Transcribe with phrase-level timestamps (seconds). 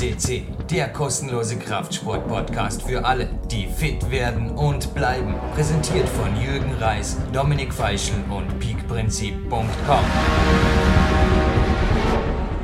[0.00, 5.34] FCC, der kostenlose Kraftsport-Podcast für alle, die fit werden und bleiben.
[5.54, 10.04] Präsentiert von Jürgen Reis, Dominik Feischl und peakprinzip.com.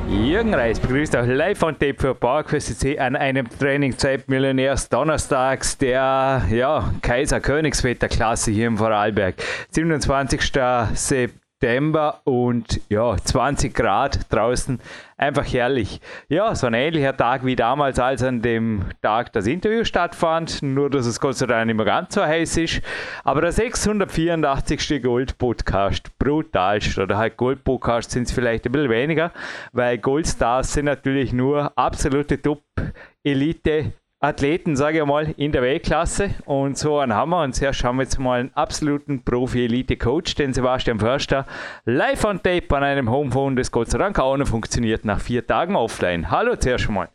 [0.09, 5.77] Jürgen Reis begrüßt auch live on tape für PowerQuest CC an einem Trainingszeit Millionärs Donnerstags
[5.77, 9.35] der ja, Kaiser Königswetter Klasse hier im Vorarlberg.
[9.69, 10.41] 27.
[10.41, 11.46] September.
[11.59, 14.79] September und ja, 20 Grad draußen.
[15.17, 15.99] Einfach herrlich.
[16.29, 20.61] Ja, so ein ähnlicher Tag wie damals, als an dem Tag das Interview stattfand.
[20.61, 22.81] Nur, dass es Gott sei Dank nicht mehr ganz so heiß ist.
[23.23, 25.01] Aber der 684.
[25.01, 26.99] Gold-Podcast, brutalst.
[26.99, 29.31] Oder halt Gold-Podcast sind es vielleicht ein bisschen weniger,
[29.71, 36.31] weil Goldstars sind natürlich nur absolute Top-Elite Athleten, sage ich mal, in der Weltklasse.
[36.45, 37.43] Und so einen haben wir.
[37.43, 41.45] Und zuerst haben wir jetzt mal einen absoluten Profi-Elite-Coach, den Sebastian Förster,
[41.85, 45.45] live on tape an einem Homephone, das Gott sei Dank auch noch funktioniert nach vier
[45.45, 46.31] Tagen offline.
[46.31, 47.09] Hallo zuerst mal.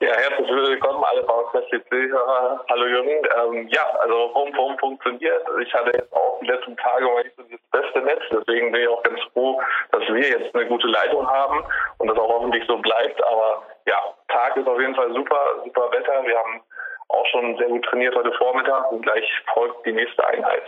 [0.00, 2.64] Ja, herzlich willkommen alle Bauquest-CC-Hörer.
[2.68, 3.28] Hallo Jürgen.
[3.38, 5.46] Ähm, ja, also Homephone funktioniert.
[5.62, 8.82] Ich hatte jetzt auch die letzten Tage mal nicht so das beste Netz, deswegen bin
[8.82, 11.64] ich auch ganz froh, dass wir jetzt eine gute Leitung haben
[11.98, 13.22] und das auch hoffentlich so bleibt.
[13.24, 16.26] Aber ja, Tag ist auf jeden Fall super, super Wetter.
[16.26, 16.60] Wir haben
[17.08, 20.64] auch schon sehr gut trainiert heute Vormittag und gleich folgt die nächste Einheit.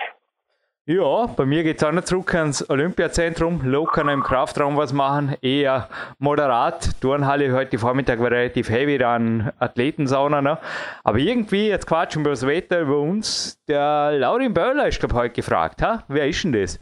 [0.89, 3.61] Ja, bei mir geht es auch noch zurück ans Olympiazentrum.
[3.65, 5.89] Locker im Kraftraum was machen, eher
[6.21, 7.01] moderat.
[7.01, 10.41] Turnhalle heute Vormittag war relativ heavy, dann Athletensauna.
[10.43, 10.59] Ne?
[11.03, 13.59] Aber irgendwie, jetzt quatschen wir über das Wetter, über uns.
[13.67, 15.83] Der Laurin Böller ist, glaube heute gefragt.
[15.83, 16.05] Ha?
[16.07, 16.79] Wer ist denn das?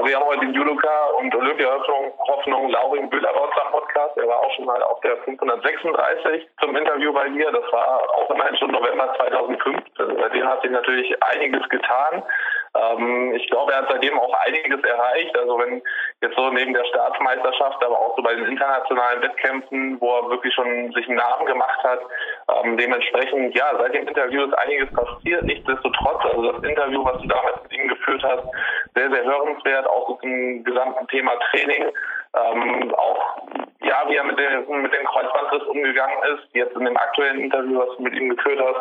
[0.00, 4.16] Also wir haben heute den Judoka und Olympia-Hoffnung Hoffnung Laurin Bühler bei unserem Podcast.
[4.16, 7.52] Er war auch schon mal auf der 536 zum Interview bei mir.
[7.52, 10.16] Das war auch immerhin schon November 2015.
[10.18, 12.22] Seitdem hat sich natürlich einiges getan.
[12.76, 15.36] Ähm, ich glaube, er hat seitdem auch einiges erreicht.
[15.36, 15.82] Also wenn
[16.22, 20.54] jetzt so neben der Staatsmeisterschaft, aber auch so bei den internationalen Wettkämpfen, wo er wirklich
[20.54, 22.00] schon sich einen Namen gemacht hat.
[22.48, 25.44] Ähm, dementsprechend, ja, seit dem Interview ist einiges passiert.
[25.44, 28.44] Nichtsdestotrotz, also das Interview, was du damals mit ihm geführt hast,
[28.94, 31.90] sehr, sehr hörenswert, auch zum gesamten Thema Training.
[32.32, 33.40] Ähm, auch
[33.82, 36.54] ja, wie er mit dem, mit dem Kreuzbandriss umgegangen ist.
[36.54, 38.80] Jetzt in dem aktuellen Interview, was du mit ihm geführt hast,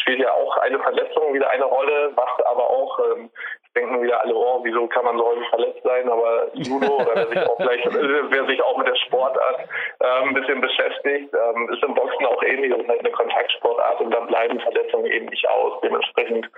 [0.00, 3.30] spielt ja auch eine Verletzung wieder eine Rolle, was aber auch ähm,
[3.76, 7.26] denken wieder alle, oh, wieso kann man so häufig verletzt sein, aber Judo oder wer
[7.26, 9.60] sich auch gleich, wer sich auch mit der Sportart
[10.00, 14.20] ähm, ein bisschen beschäftigt, ähm, ist im Boxen auch ähnlich und eine Kontaktsportart und da
[14.20, 15.80] bleiben Verletzungen eben nicht aus.
[15.82, 16.48] Dementsprechend,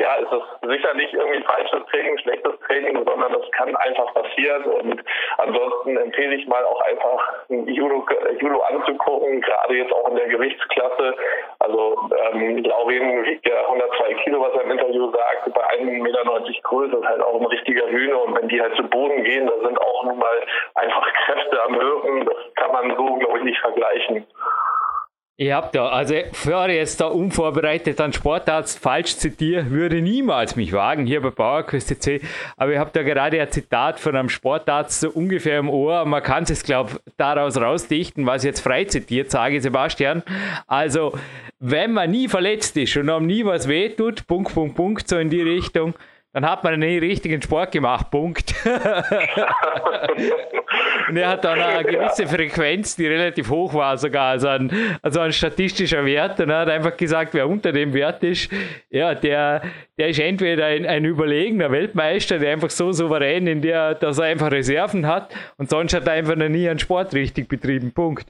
[0.00, 4.64] ja, ist es sicher nicht irgendwie falsches Training, schlechtes Training, sondern das kann einfach passieren
[4.64, 5.04] und
[5.38, 8.06] ansonsten empfehle ich mal auch einfach Judo,
[8.38, 11.14] Judo anzugucken, gerade jetzt auch in der Gewichtsklasse.
[11.68, 16.24] Also ähm, Laurin wiegt ja 102 Kilo, was er im Interview sagt, bei 1,90 Meter
[16.62, 19.52] Größe ist halt auch ein richtiger Hühner und wenn die halt zu Boden gehen, da
[19.66, 20.46] sind auch nun mal
[20.76, 22.24] einfach Kräfte am Wirken.
[22.24, 24.26] Das kann man so, glaube ich, nicht vergleichen.
[25.40, 26.44] Ihr habt da, also ich
[26.74, 32.20] jetzt da unvorbereitet an Sportarzt falsch zitiere, würde niemals mich wagen hier bei PowerQuest C.
[32.56, 36.04] Aber ihr habt da gerade ein Zitat von einem Sportarzt so ungefähr im Ohr.
[36.06, 40.24] Man kann es, glaube daraus rausdichten, was ich jetzt frei zitiert sage, Sebastian.
[40.66, 41.16] Also,
[41.60, 45.30] wenn man nie verletzt ist und einem nie was wehtut, Punkt, Punkt, Punkt, so in
[45.30, 45.94] die Richtung,
[46.40, 48.54] dann hat man einen richtigen Sport gemacht, Punkt.
[51.08, 54.70] und er hat dann eine gewisse Frequenz, die relativ hoch war, sogar, also ein,
[55.02, 56.38] also ein statistischer Wert.
[56.38, 58.52] Und er hat einfach gesagt, wer unter dem Wert ist,
[58.88, 59.62] ja, der,
[59.98, 64.26] der ist entweder ein, ein überlegener Weltmeister, der einfach so souverän, in der, dass er
[64.26, 68.28] einfach Reserven hat, und sonst hat er einfach noch nie einen Sport richtig betrieben, Punkt.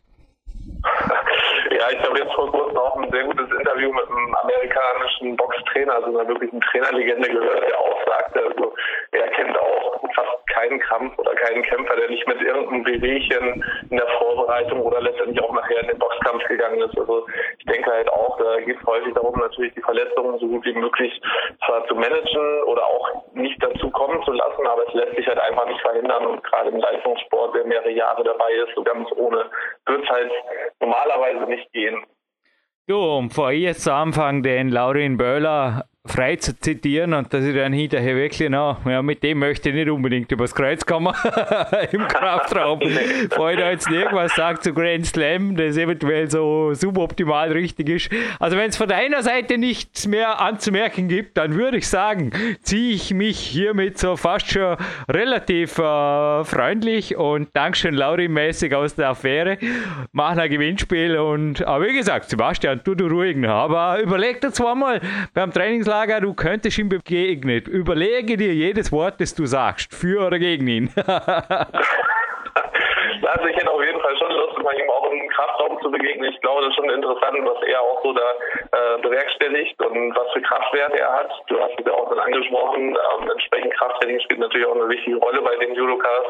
[1.79, 5.97] Ja, ich habe jetzt vor kurzem auch ein sehr gutes Interview mit einem amerikanischen Boxtrainer,
[5.97, 8.75] also einer wirklichen Trainerlegende gehört, der auch sagte, also
[9.13, 13.97] er kennt auch fast keinen Kampf oder keinen Kämpfer, der nicht mit irgendeinem Wehwehchen in
[13.97, 16.99] der Vorbereitung oder letztendlich auch nachher in den Boxkampf gegangen ist.
[16.99, 17.27] Also
[17.59, 20.75] ich denke halt auch, da geht es häufig darum, natürlich die Verletzungen so gut wie
[20.75, 21.21] möglich
[21.67, 25.39] zwar zu managen oder auch nicht dazu kommen zu lassen, aber es lässt sich halt
[25.41, 29.45] einfach nicht verhindern und gerade im Leistungssport, der mehrere Jahre dabei ist, so ganz ohne,
[29.85, 30.33] wird es halt
[30.81, 32.03] normalerweise nicht gehen.
[32.89, 37.55] Du, um vor jetzt zu Anfang den Laurin Böhler frei zu zitieren und dass ich
[37.55, 41.15] dann hinterher wirklich, na, ja, mit dem möchte ich nicht unbedingt übers Kreuz kommen
[41.93, 42.79] im Kraftraum.
[43.29, 48.11] Bevor ich da jetzt irgendwas sagt zu Grand Slam, das eventuell so suboptimal richtig ist.
[48.41, 52.31] Also wenn es von deiner Seite nichts mehr anzumerken gibt, dann würde ich sagen,
[52.63, 54.77] ziehe ich mich hiermit so fast schon
[55.09, 59.59] relativ äh, freundlich und Dankeschön Lauri-mäßig aus der Affäre,
[60.13, 65.01] machen ein Gewinnspiel und, aber wie gesagt, Sebastian, tu du ruhig, aber überleg dir zweimal
[65.35, 67.63] beim Trainingslager Schlager, du könntest ihm begegnen.
[67.65, 70.93] Überlege dir jedes Wort, das du sagst, für oder gegen ihn.
[73.29, 76.33] Also ich hätte auf jeden Fall schon Lust, mal ihm auch im Kraftraum zu begegnen.
[76.33, 78.31] Ich glaube, das ist schon interessant, was er auch so da
[78.73, 81.31] äh, bewerkstelligt und was für Kraftwerte er hat.
[81.49, 82.97] Du hast es ja auch dann angesprochen.
[82.97, 86.25] Ähm, entsprechend Krafttraining spielt natürlich auch eine wichtige Rolle bei den Judokas.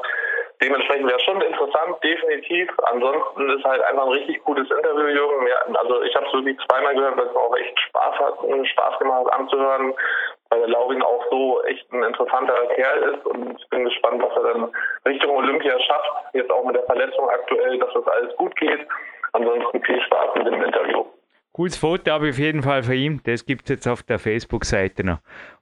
[0.60, 2.69] Dementsprechend wäre schon interessant, definitiv.
[2.90, 5.46] Ansonsten ist halt einfach ein richtig gutes Interview, Jürgen.
[5.75, 8.34] Also ich habe es wirklich zweimal gehört, weil es auch echt Spaß hat,
[8.66, 9.94] Spaß gemacht hat anzuhören
[10.50, 14.34] weil der Laurin auch so echt ein interessanter Kerl ist und ich bin gespannt, was
[14.37, 14.70] er dann
[15.06, 16.34] Richtung Olympia schafft.
[16.34, 18.87] Jetzt auch mit der Verletzung aktuell, dass das alles gut geht.
[19.32, 21.05] Ansonsten viel Spaß mit dem Interview.
[21.52, 23.20] Cooles Foto habe ich auf jeden Fall von ihm.
[23.25, 25.19] Das gibt es jetzt auf der Facebook-Seite noch.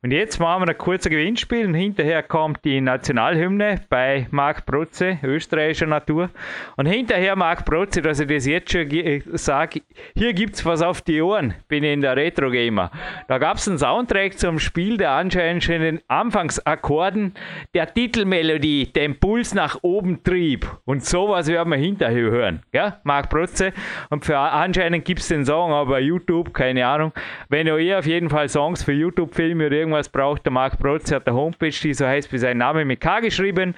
[0.07, 5.19] Und jetzt machen wir ein kurzes Gewinnspiel und hinterher kommt die Nationalhymne bei Marc Protze,
[5.25, 6.31] österreichischer Natur.
[6.77, 8.89] Und hinterher Marc Protze, dass ich das jetzt schon
[9.33, 9.83] sage,
[10.17, 12.93] hier gibt es was auf die Ohren, bin ich in der Retro-Gamer.
[13.27, 17.35] Da gab es einen Soundtrack zum Spiel, der anscheinend schon in den Anfangsakkorden
[17.75, 20.71] der Titelmelodie den Puls nach oben trieb.
[20.85, 22.63] Und sowas werden wir hinterher hören.
[22.73, 23.73] Ja, Marc Protze.
[24.11, 27.13] Und für anscheinend gibt es den Song bei YouTube, keine Ahnung.
[27.49, 31.27] Wenn ihr auf jeden Fall Songs für YouTube-Filme oder irgendwas braucht, der Marc Protz hat
[31.27, 33.75] eine Homepage, die so heißt wie sein Name mit K geschrieben.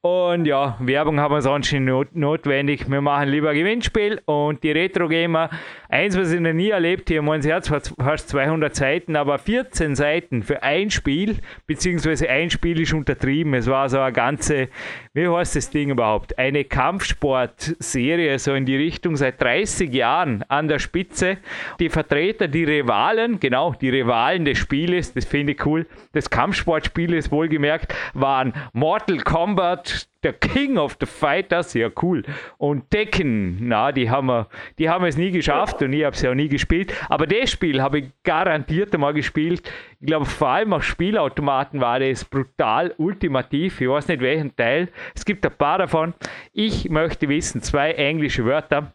[0.00, 2.90] Und ja, Werbung haben wir sonst nicht not notwendig.
[2.90, 5.50] Wir machen lieber Gewinnspiel und die Retro Gamer,
[5.88, 9.94] eins, was ich noch nie erlebt habe, mein Herz hat fast 200 Seiten, aber 14
[9.94, 11.36] Seiten für ein Spiel,
[11.66, 13.54] beziehungsweise ein Spiel ist untertrieben.
[13.54, 14.68] Es war so eine ganze,
[15.14, 16.38] wie heißt das Ding überhaupt?
[16.38, 21.38] Eine Kampfsportserie, so in die Richtung seit 30 Jahren an der Spitze.
[21.80, 27.30] Die Vertreter, die Rivalen, genau, die Rivalen des Spieles, das finde ich cool, des Kampfsportspieles
[27.30, 32.22] wohlgemerkt, waren Mortal Kombat, der King of the Fighters, ja cool.
[32.56, 34.48] Und Tekken, na, die haben, wir,
[34.78, 36.92] die haben es nie geschafft und ich habe es ja auch nie gespielt.
[37.08, 39.70] Aber das Spiel habe ich garantiert einmal gespielt.
[40.00, 43.80] Ich glaube, vor allem auf Spielautomaten war das brutal ultimativ.
[43.80, 44.88] Ich weiß nicht welchen Teil.
[45.14, 46.14] Es gibt ein paar davon.
[46.52, 48.92] Ich möchte wissen, zwei englische Wörter.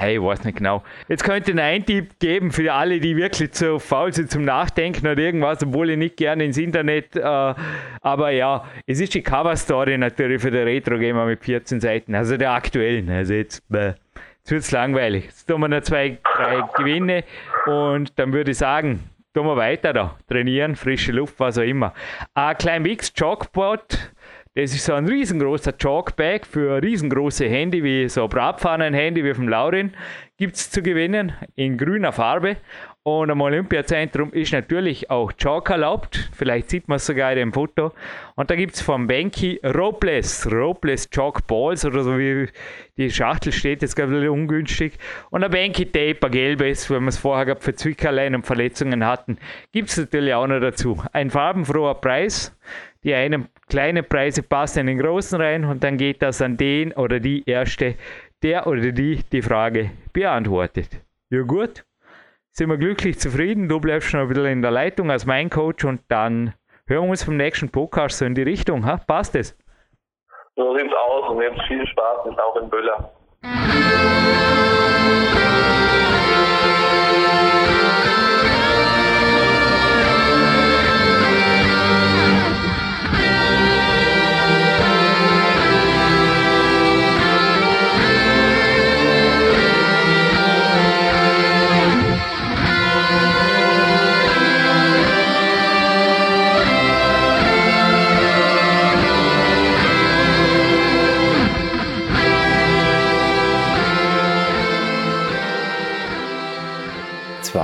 [0.00, 0.82] Hey, ich weiß nicht genau.
[1.08, 5.06] Jetzt könnte ich einen Tipp geben für alle, die wirklich zu faul sind zum Nachdenken
[5.06, 7.16] oder irgendwas, obwohl ich nicht gerne ins Internet.
[7.16, 7.20] Äh,
[8.00, 12.52] aber ja, es ist die Cover-Story natürlich für den Retro-Gamer mit 14 Seiten, also der
[12.52, 13.10] aktuellen.
[13.10, 15.26] Also jetzt, äh, jetzt wird es langweilig.
[15.26, 17.24] Jetzt tun wir noch zwei, drei Gewinne
[17.66, 19.00] und dann würde ich sagen,
[19.34, 20.16] tun wir weiter da.
[20.30, 21.92] Trainieren, frische Luft, was auch immer.
[22.32, 24.14] Ein klein Mix Chalkboard
[24.56, 29.92] das ist so ein riesengroßer Chalkbag für riesengroße Handy, wie so Bratpfannen-Handy wie vom Laurin.
[30.38, 32.56] Gibt es zu gewinnen in grüner Farbe.
[33.02, 36.30] Und am Olympiazentrum ist natürlich auch Chalk erlaubt.
[36.34, 37.92] Vielleicht sieht man es sogar in dem Foto.
[38.34, 42.48] Und da gibt es vom Banky Ropeless, Ropeless Chalk Balls oder so wie
[42.96, 44.98] die Schachtel steht, jetzt gerade ungünstig.
[45.30, 49.06] Und ein Banky Tape, ein gelbes, wenn wir es vorher gehabt für Zwickerlein und Verletzungen
[49.06, 49.38] hatten,
[49.72, 51.02] gibt es natürlich auch noch dazu.
[51.12, 52.54] Ein farbenfroher Preis
[53.04, 56.92] die einen kleinen Preise passen in den großen rein und dann geht das an den
[56.92, 57.94] oder die Erste,
[58.42, 61.00] der oder die die Frage beantwortet.
[61.30, 61.84] Ja gut,
[62.50, 63.68] sind wir glücklich zufrieden.
[63.68, 66.54] Du bleibst schon ein bisschen in der Leitung als mein Coach und dann
[66.86, 68.84] hören wir uns vom nächsten Podcast so in die Richtung.
[68.84, 68.98] Ha?
[68.98, 69.56] Passt es?
[70.56, 73.12] So sieht's aus und jetzt viel Spaß, ist auch in Böller.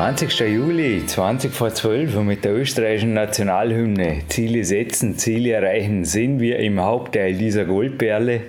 [0.06, 0.38] 20.
[0.38, 6.60] Juli, 20 vor 12 und mit der österreichischen Nationalhymne Ziele setzen, Ziele erreichen, sind wir
[6.60, 8.42] im Hauptteil dieser Goldperle.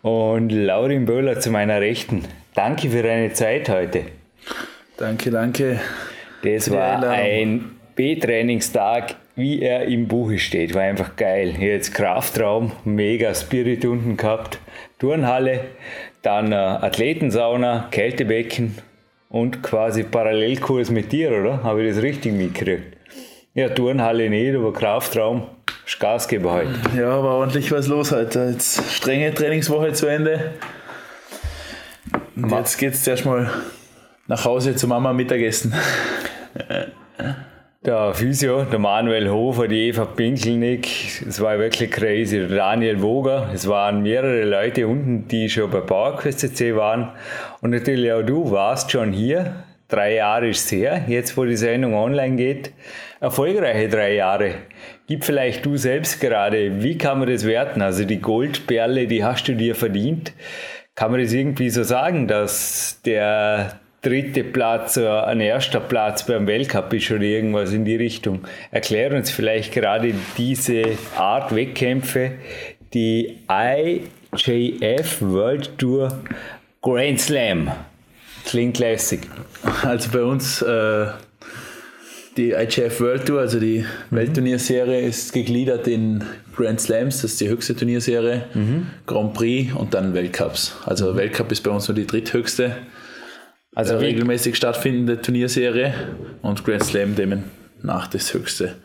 [0.00, 2.24] Und Laurin Böhler zu meiner Rechten.
[2.54, 4.04] Danke für deine Zeit heute.
[4.96, 5.80] Danke, danke.
[6.44, 10.74] Das war ein B-Trainingstag, wie er im Buche steht.
[10.74, 11.56] War einfach geil.
[11.60, 14.58] Jetzt Kraftraum, mega Spirit unten gehabt,
[14.98, 15.60] Turnhalle,
[16.22, 18.78] dann äh, Athletensauna, Kältebecken
[19.32, 21.62] und quasi Parallelkurs mit dir, oder?
[21.62, 22.98] Habe ich das richtig mitgekriegt?
[23.54, 25.46] Ja, Turnhalle nicht, aber Kraftraum,
[25.86, 26.74] ist Gasgeber heute.
[26.94, 28.50] Ja, war ordentlich was los heute.
[28.52, 30.52] Jetzt strenge Trainingswoche zu Ende.
[32.36, 33.50] Und jetzt geht es erstmal
[34.26, 35.74] nach Hause zu Mama Mittagessen.
[37.84, 42.38] Der Physio, der Manuel Hofer, die Eva Pinkelnick, es war wirklich crazy.
[42.38, 47.10] Der Daniel Woger, es waren mehrere Leute unten, die schon bei PowerQuest CC waren.
[47.60, 49.64] Und natürlich auch du warst schon hier.
[49.88, 52.72] Drei Jahre ist her, jetzt wo die Sendung online geht.
[53.18, 54.54] Erfolgreiche drei Jahre.
[55.08, 57.82] Gib vielleicht du selbst gerade, wie kann man das werten?
[57.82, 60.32] Also die Goldperle, die hast du dir verdient.
[60.94, 66.46] Kann man das irgendwie so sagen, dass der dritte Platz oder ein erster Platz beim
[66.46, 68.40] Weltcup ist oder irgendwas in die Richtung?
[68.70, 70.82] Erklär uns vielleicht gerade diese
[71.16, 72.32] Art Wettkämpfe,
[72.92, 76.20] die IJF World Tour
[76.82, 77.70] Grand Slam.
[78.44, 79.20] Klingt lässig.
[79.84, 81.06] Also bei uns äh,
[82.36, 84.16] die IGF World Tour, also die mhm.
[84.16, 86.24] Weltturnierserie, ist gegliedert in
[86.56, 88.86] Grand Slams, das ist die höchste Turnierserie, mhm.
[89.06, 90.76] Grand Prix und dann Weltcups.
[90.86, 92.76] Also Weltcup ist bei uns nur die dritthöchste,
[93.74, 95.94] also regelmäßig stattfindende Turnierserie
[96.42, 98.76] und Grand Slam demnach das höchste.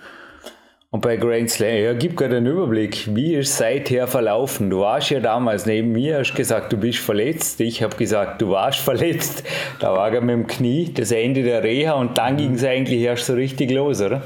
[0.89, 4.69] Und bei Grand Slam, ja, gib gerade einen Überblick, wie ist es seither verlaufen?
[4.69, 7.59] Du warst ja damals neben mir, hast gesagt, du bist verletzt.
[7.59, 9.43] Ich habe gesagt, du warst verletzt.
[9.79, 13.01] Da war er mit dem Knie, das Ende der Reha und dann ging es eigentlich
[13.01, 14.23] erst so richtig los, oder?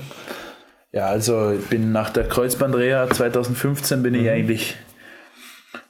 [0.91, 4.29] Ja, also ich bin nach der Kreuzbandreha 2015 bin ich mhm.
[4.29, 4.75] eigentlich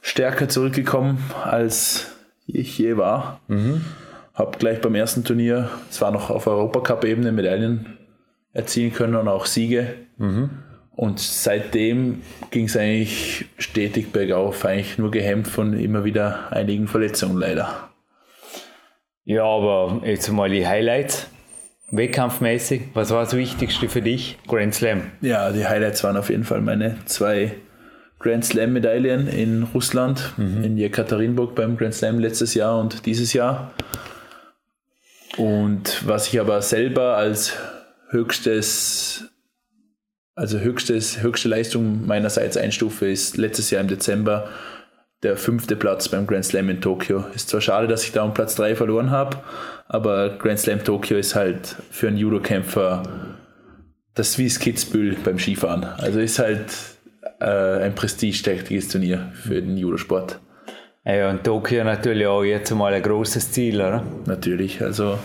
[0.01, 2.15] stärker zurückgekommen, als
[2.47, 3.41] ich je war.
[3.47, 3.83] Mhm.
[4.41, 7.99] Habe gleich beim ersten Turnier, zwar noch auf Europacup-Ebene, Medaillen
[8.53, 9.93] erzielen können und auch Siege.
[10.17, 10.49] Mhm.
[10.95, 17.37] Und seitdem ging es eigentlich stetig bergauf, eigentlich nur gehemmt von immer wieder einigen Verletzungen
[17.37, 17.91] leider.
[19.25, 21.27] Ja, aber jetzt mal die Highlights.
[21.91, 24.39] Wettkampfmäßig, was war das Wichtigste für dich?
[24.47, 25.03] Grand Slam.
[25.21, 27.51] Ja, die Highlights waren auf jeden Fall meine zwei
[28.17, 30.63] Grand Slam Medaillen in Russland, mhm.
[30.63, 33.71] in Jekaterinburg beim Grand Slam letztes Jahr und dieses Jahr.
[35.37, 37.53] Und was ich aber selber als
[38.09, 39.25] höchstes,
[40.35, 44.49] also höchstes, höchste Leistung meinerseits einstufe, ist letztes Jahr im Dezember
[45.23, 47.25] der fünfte Platz beim Grand Slam in Tokio.
[47.35, 49.37] Ist zwar schade, dass ich da um Platz 3 verloren habe,
[49.87, 53.03] aber Grand Slam Tokio ist halt für einen Judokämpfer
[54.13, 55.85] das Swiss Kitzbühel beim Skifahren.
[55.85, 56.73] Also ist halt
[57.39, 60.39] äh, ein prestigeträchtiges Turnier für den Judosport.
[61.03, 64.03] Ja, und Tokio natürlich auch jetzt mal ein großes Ziel, oder?
[64.25, 65.17] Natürlich, also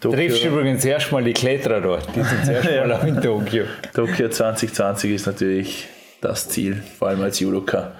[0.00, 0.16] Tokio.
[0.16, 3.64] Triffst übrigens erstmal die Kletterer dort, die sind zuerst mal auch in Tokio.
[3.92, 5.88] Tokio 2020 ist natürlich
[6.20, 7.92] das Ziel, vor allem als Judoka.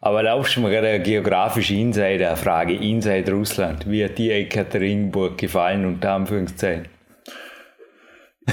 [0.00, 3.90] Aber laufst du mir gerade eine geografische Insider-Frage, Inside Russland.
[3.90, 6.86] Wie hat dir Ekaterinburg gefallen, unter Anführungszeichen?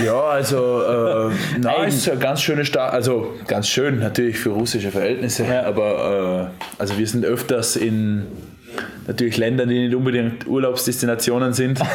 [0.02, 4.92] Ja, also äh, na, ist eine ganz schöne Stadt, also ganz schön natürlich für russische
[4.92, 5.64] Verhältnisse, ja.
[5.64, 8.26] aber äh, also wir sind öfters in
[9.08, 11.80] natürlich Ländern, die nicht unbedingt Urlaubsdestinationen sind.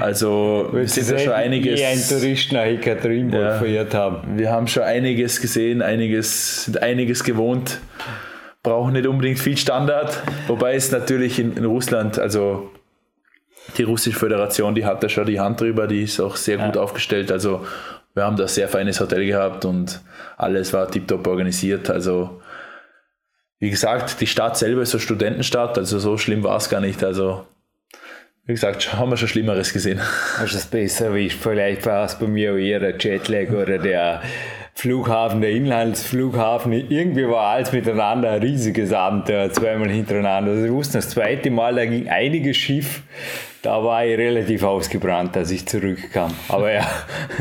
[0.00, 1.80] Also wir sind ja schon einiges.
[1.80, 4.36] ein Tourist nach Ekaterinburg ja, verirrt haben.
[4.36, 7.78] Wir haben schon einiges gesehen, einiges, sind einiges gewohnt,
[8.62, 12.70] brauchen nicht unbedingt viel Standard, wobei es natürlich in, in Russland, also
[13.76, 16.76] die russische Föderation, die hat da schon die Hand drüber, die ist auch sehr gut
[16.76, 17.32] aufgestellt.
[17.32, 17.66] Also
[18.14, 20.00] wir haben da ein sehr feines Hotel gehabt und
[20.36, 21.90] alles war tiptop organisiert.
[21.90, 22.40] Also
[23.58, 27.02] wie gesagt, die Stadt selber ist eine Studentenstadt, also so schlimm war es gar nicht.
[27.02, 27.46] Also
[28.44, 30.00] wie gesagt, haben wir schon Schlimmeres gesehen.
[30.38, 31.38] Hast du es besser erwischt?
[31.42, 34.22] Vielleicht war es bei mir eher der Jetlag oder der
[34.76, 36.72] Flughafen, der Inlandsflughafen.
[36.72, 40.52] Irgendwie war alles miteinander ein riesiges Abenteuer, zweimal hintereinander.
[40.52, 43.02] Also ich wusste, das zweite Mal, da ging einiges schief.
[43.62, 46.32] Da war ich relativ ausgebrannt, als ich zurückkam.
[46.48, 46.86] Aber ja,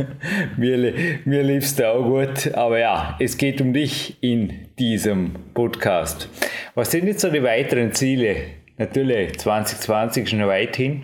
[0.58, 0.94] mir,
[1.25, 2.54] mir lief es da auch gut.
[2.56, 6.30] Aber ja, es geht um dich in diesem Podcast.
[6.74, 8.38] Was sind jetzt so die weiteren Ziele
[8.77, 11.04] Natürlich, 2020 ist noch weit hin.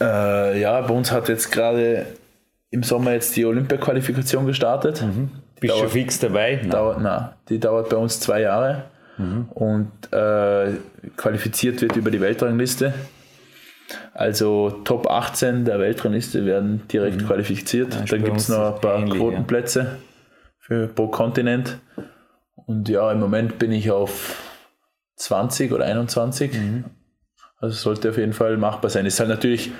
[0.00, 2.06] Äh, ja, bei uns hat jetzt gerade
[2.70, 5.02] im Sommer jetzt die Olympia-Qualifikation gestartet.
[5.02, 5.30] Mhm.
[5.60, 6.58] Bist du fix dabei?
[6.62, 6.70] Nein.
[6.70, 8.84] Dauert, nein, die dauert bei uns zwei Jahre
[9.18, 9.48] mhm.
[9.50, 10.72] und äh,
[11.16, 12.94] qualifiziert wird über die Weltrangliste.
[14.14, 17.26] Also Top 18 der Weltrangliste werden direkt mhm.
[17.26, 17.94] qualifiziert.
[17.94, 19.96] Ja, Dann gibt es noch ein paar ähnlich, Quotenplätze ja.
[20.60, 21.78] für pro Kontinent.
[22.54, 24.42] Und ja, im Moment bin ich auf
[25.16, 26.52] 20 oder 21.
[26.54, 26.84] Mhm.
[27.58, 29.04] Also sollte auf jeden Fall machbar sein.
[29.06, 29.72] Ist halt natürlich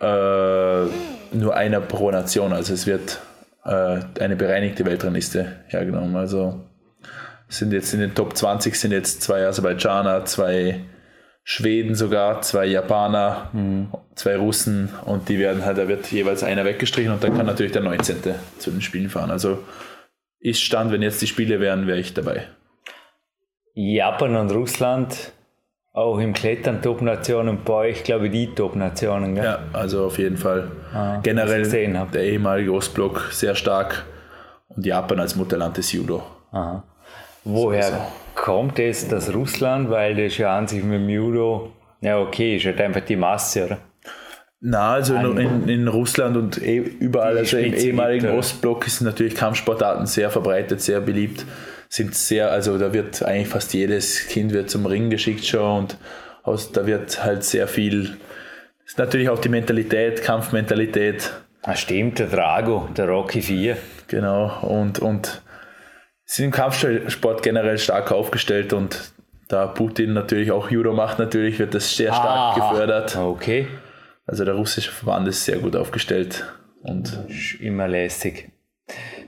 [0.00, 0.84] äh,
[1.32, 2.52] nur einer pro Nation.
[2.52, 3.20] Also es wird
[3.64, 6.16] äh, eine bereinigte Weltrangliste hergenommen.
[6.16, 6.60] Also
[7.48, 10.80] sind jetzt in den Top 20 sind jetzt zwei Aserbaidschaner, zwei
[11.42, 13.88] Schweden sogar, zwei Japaner, mhm.
[14.14, 17.72] zwei Russen und die werden halt, da wird jeweils einer weggestrichen und dann kann natürlich
[17.72, 18.16] der 19.
[18.58, 19.30] zu den Spielen fahren.
[19.30, 19.58] Also
[20.38, 22.46] ist Stand, wenn jetzt die Spiele wären, wäre ich dabei.
[23.74, 25.32] Japan und Russland
[26.00, 29.36] auch im Klettern Top-Nationen bei euch, glaube ich, die Top-Nationen.
[29.36, 30.70] Ja, also auf jeden Fall.
[30.94, 34.04] Ah, Generell der ehemalige Ostblock sehr stark
[34.68, 36.22] und Japan als Mutterland des Judo.
[36.52, 36.82] Aha.
[37.44, 37.96] Woher so.
[38.34, 42.66] kommt es, dass Russland, weil das ja an sich mit dem Judo, ja okay, ist
[42.66, 43.78] halt einfach die Masse, oder?
[44.62, 50.04] Na, also in, in, Russland und eh überall, also im ehemaligen Ostblock, sind natürlich Kampfsportarten
[50.04, 51.46] sehr verbreitet, sehr beliebt
[51.90, 55.96] sind sehr, also da wird eigentlich fast jedes Kind wird zum Ring geschickt schon und
[56.44, 58.16] aus, da wird halt sehr viel,
[58.86, 61.32] ist natürlich auch die Mentalität, Kampfmentalität.
[61.62, 63.76] Ah, stimmt, der Drago, der Rocky 4.
[64.06, 65.42] Genau, und, und
[66.24, 69.12] sind im Kampfsport generell stark aufgestellt und
[69.48, 73.16] da Putin natürlich auch Judo macht, natürlich wird das sehr stark ah, gefördert.
[73.16, 73.66] Okay.
[74.26, 76.44] Also der russische Verband ist sehr gut aufgestellt
[76.82, 77.18] und
[77.58, 78.52] immer lästig.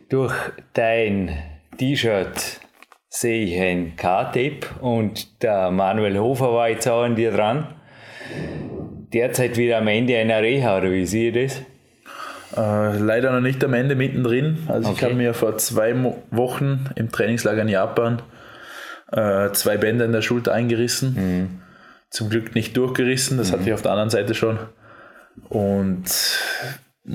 [0.09, 0.33] Durch
[0.75, 1.37] dein
[1.83, 2.61] T-Shirt
[3.09, 7.75] sehe ich ein K-Tape und der Manuel Hofer war jetzt auch an dir dran.
[9.13, 11.63] Derzeit wieder am Ende einer Reha, oder wie sehe ich das?
[12.57, 14.59] Äh, leider noch nicht am Ende mittendrin.
[14.69, 14.97] Also okay.
[14.97, 15.93] ich habe mir vor zwei
[16.31, 18.23] Wochen im Trainingslager in Japan
[19.11, 21.15] äh, zwei Bänder in der Schulter eingerissen.
[21.15, 21.63] Mhm.
[22.11, 23.55] Zum Glück nicht durchgerissen, das mhm.
[23.55, 24.61] hatte ich auf der anderen Seite schon.
[25.49, 26.05] Und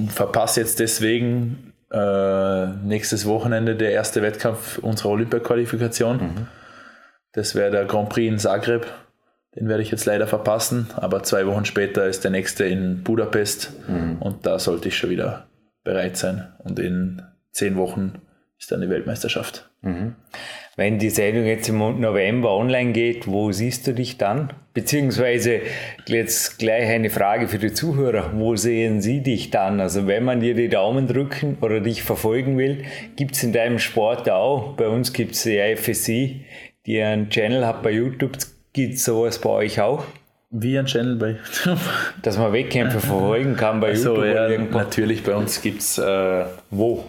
[0.09, 6.17] verpasse jetzt deswegen äh, nächstes Wochenende der erste Wettkampf unserer Olympia-Qualifikation.
[6.17, 6.47] Mhm.
[7.33, 8.87] Das wäre der Grand Prix in Zagreb.
[9.55, 13.71] Den werde ich jetzt leider verpassen, aber zwei Wochen später ist der nächste in Budapest
[13.87, 14.17] mhm.
[14.19, 15.47] und da sollte ich schon wieder
[15.83, 16.53] bereit sein.
[16.59, 18.21] Und in zehn Wochen
[18.59, 19.66] ist dann die Weltmeisterschaft.
[19.81, 20.15] Mhm.
[20.75, 24.53] Wenn die Sendung jetzt im November online geht, wo siehst du dich dann?
[24.75, 25.61] Beziehungsweise
[26.05, 28.31] jetzt gleich eine Frage für die Zuhörer.
[28.35, 29.79] Wo sehen sie dich dann?
[29.79, 32.83] Also wenn man dir die Daumen drücken oder dich verfolgen will,
[33.15, 34.75] gibt es in deinem Sport auch.
[34.75, 36.41] Bei uns gibt es die IFSC,
[36.85, 38.37] die einen Channel hat bei YouTube.
[38.71, 40.03] Gibt es sowas bei euch auch?
[40.51, 41.79] Wie ein Channel bei YouTube.
[42.21, 44.17] Dass man Wettkämpfe verfolgen kann bei YouTube.
[44.17, 47.03] So, ja, natürlich, bei uns gibt es äh, wo?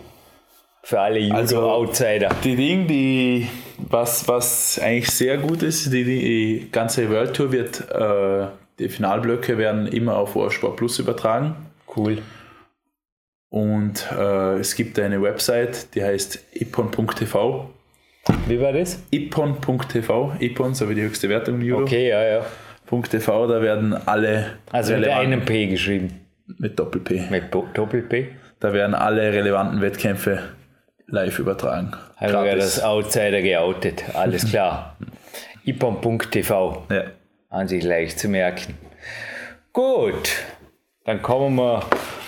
[0.89, 2.31] Für alle Judo-Outsider.
[2.31, 7.53] Also, die Dinge, die, was, was eigentlich sehr gut ist, die, die ganze World Tour
[7.53, 8.47] wird, äh,
[8.79, 11.57] die Finalblöcke werden immer auf Sport Plus übertragen.
[11.95, 12.23] Cool.
[13.51, 17.69] Und äh, es gibt eine Website, die heißt ippon.tv.
[18.47, 19.03] Wie war das?
[19.11, 21.83] ippon.tv, ippon, so wie die höchste Wertung im Judo.
[21.83, 22.47] Okay, ja, ja.
[23.03, 24.57] .tv, da werden alle.
[24.73, 26.19] Also mit einem P geschrieben.
[26.57, 27.25] Mit Doppel-P.
[27.29, 28.29] Mit Doppel-P.
[28.59, 30.57] Da werden alle relevanten Wettkämpfe
[31.09, 31.93] live übertragen.
[32.17, 34.97] Haben wir das Outsider geoutet, alles klar.
[35.65, 36.87] ippon.tv.
[36.91, 37.05] Ja.
[37.51, 38.77] An sich leicht zu merken.
[39.73, 40.31] Gut,
[41.05, 41.83] dann kommen wir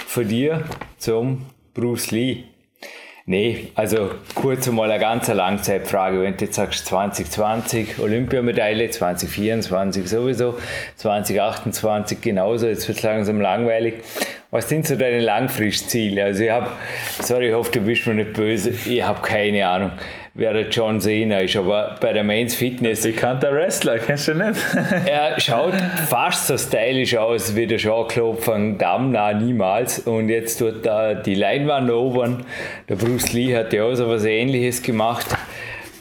[0.06, 0.64] von dir
[0.96, 2.44] zum Bruce Lee.
[3.26, 6.22] Nee, also kurz einmal eine ganz Langzeitfrage.
[6.22, 10.58] Wenn du jetzt sagst 2020 Olympiamedaille, 2024 sowieso,
[10.96, 14.02] 2028 genauso, jetzt wird es langsam langweilig.
[14.52, 16.24] Was sind so deine Langfristziele?
[16.24, 16.72] Also ich habe,
[17.22, 19.92] sorry, ich hoffe, du bist mir nicht böse, ich habe keine Ahnung,
[20.34, 23.02] wer der John Cena ist, aber bei der Men's Fitness...
[23.02, 24.60] Bekannter Wrestler, kennst du nicht?
[25.06, 25.74] er schaut
[26.08, 30.00] fast so stylisch aus wie der Jean-Claude Van Damme, niemals.
[30.00, 32.44] Und jetzt tut er die Leinwand erobern.
[32.88, 35.26] Der Bruce Lee hat ja auch so was ähnliches gemacht.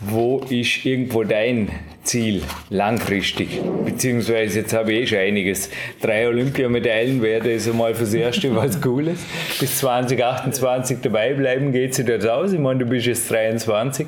[0.01, 1.69] Wo ist irgendwo dein
[2.09, 2.41] Ziel
[2.71, 3.61] langfristig?
[3.85, 5.69] Beziehungsweise jetzt habe ich eh schon einiges.
[6.01, 9.19] Drei Olympiamedaillen wäre das einmal fürs Erste was Cooles.
[9.59, 12.51] Bis 2028 dabei bleiben geht sich das aus.
[12.51, 14.07] Ich meine, du bist jetzt 23.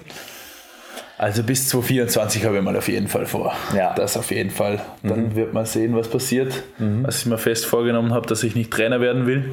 [1.20, 3.54] Also bis 2024 habe ich mal auf jeden Fall vor.
[3.76, 3.94] Ja.
[3.94, 4.82] Das auf jeden Fall.
[5.04, 5.36] Dann mhm.
[5.36, 6.64] wird man sehen, was passiert.
[6.80, 7.04] Mhm.
[7.06, 9.52] Was ich mir fest vorgenommen habe, dass ich nicht Trainer werden will.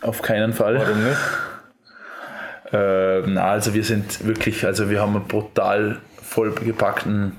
[0.00, 0.80] Auf keinen Fall.
[0.80, 1.18] Warum nicht?
[2.72, 5.28] Äh, na, also wir sind wirklich, also wir haben einen
[6.34, 7.32] brutal vollgepackten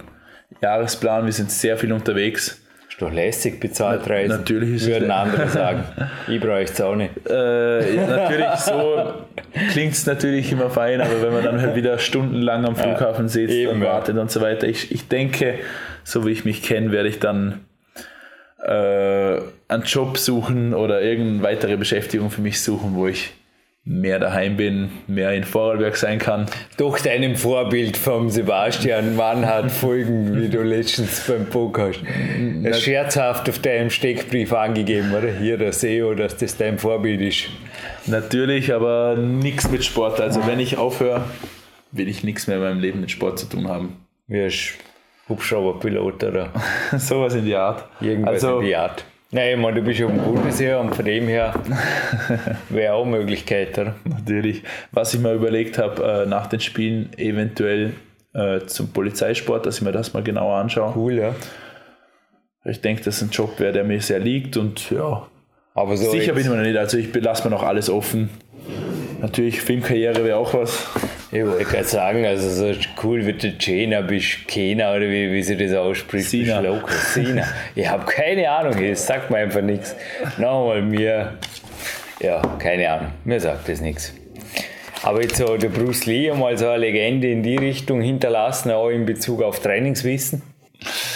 [0.62, 2.60] Jahresplan, wir sind sehr viel unterwegs.
[2.90, 4.38] Ist doch lässig bezahlt reisen.
[4.38, 5.84] Natürlich ist Würden andere sagen.
[6.28, 7.12] ich brauche es auch nicht.
[7.28, 9.14] Äh, natürlich, so
[9.72, 13.30] klingt es natürlich immer fein, aber wenn man dann halt wieder stundenlang am Flughafen ja,
[13.30, 14.22] sitzt eben, und wartet ja.
[14.22, 15.56] und so weiter, ich, ich denke,
[16.04, 17.62] so wie ich mich kenne, werde ich dann
[18.64, 23.32] äh, einen Job suchen oder irgendeine weitere Beschäftigung für mich suchen, wo ich
[23.86, 26.46] mehr daheim bin, mehr in Vorarlberg sein kann.
[26.78, 32.82] Doch deinem Vorbild vom Sebastian Mannhardt folgen, wie du letztens beim Poker hast.
[32.82, 35.30] Scherzhaft auf deinem Steckbrief angegeben, oder?
[35.30, 37.50] Hier der SEO, dass das dein Vorbild ist.
[38.06, 40.22] Natürlich, aber nichts mit Sport.
[40.22, 41.26] Also wenn ich aufhöre,
[41.92, 43.98] will ich nichts mehr in meinem Leben mit Sport zu tun haben.
[44.28, 44.76] Wirst
[45.28, 46.54] Hubschrauberpilot oder?
[46.98, 47.86] Sowas in die Art.
[48.00, 49.04] Irgendwas also, in die Art.
[49.34, 51.56] Nein, ich meine, du bist ja am Bundesheer und von dem her
[52.70, 53.96] wäre auch eine Möglichkeit, oder?
[54.06, 54.62] Natürlich.
[54.92, 57.94] Was ich mir überlegt habe, äh, nach den Spielen eventuell
[58.36, 60.94] äh, zum Polizeisport, dass ich mir das mal genauer anschaue.
[60.96, 61.36] Cool, ja.
[62.64, 65.26] Ich denke, das ist ein Job wäre, der mir sehr liegt und ja.
[65.74, 66.78] Aber so sicher bin ich mir noch nicht.
[66.78, 68.30] Also ich lasse mir noch alles offen.
[69.24, 70.86] Natürlich, Filmkarriere wäre auch was.
[71.32, 75.42] Ich wollte gerade sagen, also so cool wie der Jena bist Kena oder wie, wie
[75.42, 76.30] sie das ausspricht.
[76.30, 76.62] Sina.
[77.14, 77.48] Sina.
[77.74, 79.96] Ich habe keine Ahnung, das sagt mir einfach nichts.
[80.38, 81.38] Nochmal, mir,
[82.20, 84.14] ja, keine Ahnung, mir sagt das nichts.
[85.04, 88.90] Aber jetzt so der Bruce Lee mal so eine Legende in die Richtung hinterlassen, auch
[88.90, 90.42] in Bezug auf Trainingswissen.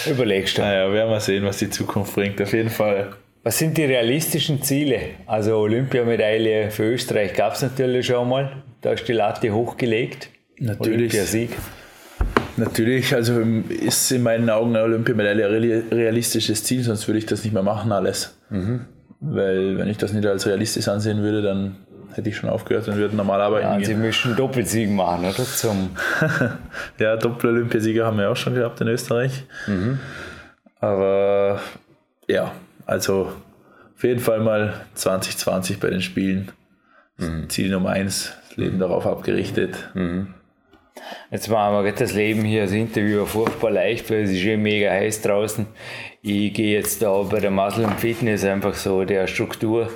[0.06, 0.62] Überlegst du?
[0.62, 2.40] Naja, werden wir sehen, was die Zukunft bringt.
[2.40, 3.10] Auf jeden Fall.
[3.48, 5.00] Was sind die realistischen Ziele?
[5.24, 8.62] Also Olympiamedaille für Österreich gab es natürlich schon mal.
[8.82, 10.28] Da ist die Latte hochgelegt.
[10.58, 11.14] Natürlich.
[11.14, 11.56] Olympiasieg.
[12.58, 17.42] Natürlich, also ist in meinen Augen eine Olympiamedaille ein realistisches Ziel, sonst würde ich das
[17.42, 18.38] nicht mehr machen alles.
[18.50, 18.84] Mhm.
[19.20, 21.76] Weil wenn ich das nicht als realistisch ansehen würde, dann
[22.12, 23.80] hätte ich schon aufgehört und würde normal arbeiten.
[23.80, 25.32] Ja, Sie müssen Doppelsieg machen, oder?
[25.32, 25.96] Zum
[26.98, 29.44] ja, Doppel-Olympiasieger haben wir auch schon gehabt in Österreich.
[29.66, 30.00] Mhm.
[30.80, 31.62] Aber
[32.28, 32.52] ja,
[32.88, 33.32] also
[33.94, 36.50] auf jeden Fall mal 2020 bei den Spielen.
[37.18, 37.48] Mhm.
[37.50, 39.90] Ziel Nummer eins, Leben darauf abgerichtet.
[39.94, 40.34] Mhm.
[41.30, 44.90] Jetzt machen wir das Leben hier, das Interview furchtbar leicht, weil es ist eh mega
[44.90, 45.66] heiß draußen.
[46.22, 49.88] Ich gehe jetzt da bei der Muscle Fitness einfach so der Struktur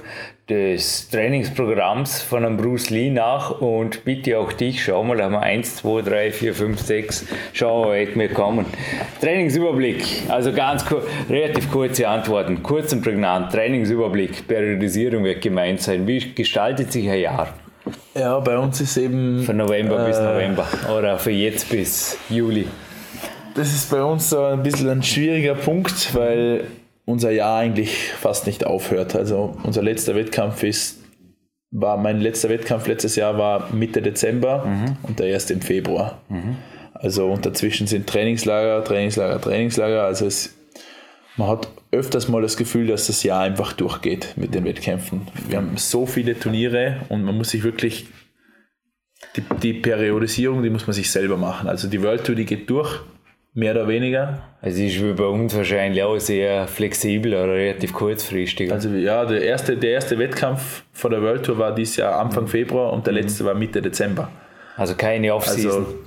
[0.49, 5.41] des Trainingsprogramms von einem Bruce Lee nach und bitte auch dich, schau mal, haben wir
[5.41, 8.67] 1, 2, 3, 4, 5, 6, schau, mal, weit wir kommen.
[9.21, 13.53] Trainingsüberblick, also ganz kur relativ kurze Antworten, kurz und prägnant.
[13.53, 16.07] Trainingsüberblick, Periodisierung wird gemeint sein.
[16.07, 17.62] Wie gestaltet sich ein Jahr?
[18.14, 19.42] Ja, bei uns ist eben.
[19.45, 20.66] Von November äh, bis November
[20.97, 22.66] oder von jetzt bis Juli.
[23.55, 26.64] Das ist bei uns so ein bisschen ein schwieriger Punkt, weil
[27.05, 29.14] unser Jahr eigentlich fast nicht aufhört.
[29.14, 31.01] Also unser letzter Wettkampf ist,
[31.71, 34.97] war mein letzter Wettkampf letztes Jahr war Mitte Dezember mhm.
[35.03, 36.21] und der erst im Februar.
[36.29, 36.57] Mhm.
[36.95, 40.05] Also und dazwischen sind Trainingslager, Trainingslager, Trainingslager.
[40.05, 40.55] Also es,
[41.37, 45.23] man hat öfters mal das Gefühl, dass das Jahr einfach durchgeht mit den Wettkämpfen.
[45.49, 48.07] Wir haben so viele Turniere und man muss sich wirklich
[49.37, 51.68] die, die Periodisierung, die muss man sich selber machen.
[51.68, 53.01] Also die World Tour, die geht durch
[53.55, 54.38] Mehr oder weniger?
[54.62, 58.73] Es ist wie bei uns wahrscheinlich auch sehr flexibel oder relativ kurzfristig.
[58.73, 62.49] Also ja, der erste, der erste Wettkampf von der World Tour war dieses Jahr Anfang
[62.49, 64.31] Februar und der letzte war Mitte Dezember.
[64.79, 65.85] Also keine Off-Season?
[65.85, 65.99] Also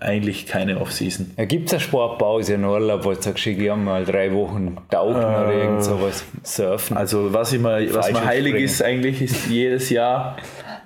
[0.00, 1.30] eigentlich keine Off-Season.
[1.38, 4.76] Ja, Gibt es eine Sportpause in Urlaub, wo du sagst, ich gehe mal drei Wochen
[4.90, 6.96] tauchen äh, oder irgend sowas, surfen?
[6.96, 8.64] Also was, immer, was mir heilig springen.
[8.64, 10.36] ist eigentlich, ist jedes Jahr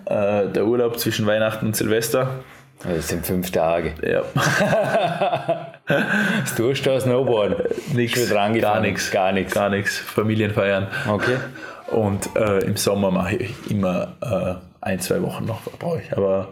[0.05, 2.45] äh, der Urlaub zwischen Weihnachten und Silvester.
[2.85, 3.95] Das sind fünf Tage.
[4.07, 4.23] Ja.
[5.87, 7.95] Was tust du da Snowboard?
[7.95, 8.29] Nichts.
[8.31, 9.11] Gar nichts.
[9.11, 9.55] Gar nichts.
[9.55, 9.97] Gar nichts.
[9.97, 10.87] Familienfeiern.
[11.09, 11.39] Okay.
[11.87, 16.15] Und äh, im Sommer mache ich immer äh, ein, zwei Wochen noch, brauche ich.
[16.17, 16.49] Aber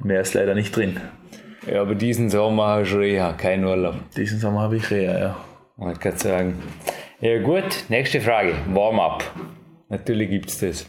[0.00, 1.00] mehr ist leider nicht drin.
[1.66, 3.96] Ja, aber diesen Sommer hast du Reha, kein Urlaub.
[4.16, 5.36] Diesen Sommer habe ich Reha, ja.
[5.76, 6.62] Wollte gerade sagen.
[7.20, 8.54] Ja gut, nächste Frage.
[8.72, 9.24] Warm-up.
[9.88, 10.86] Natürlich gibt es das.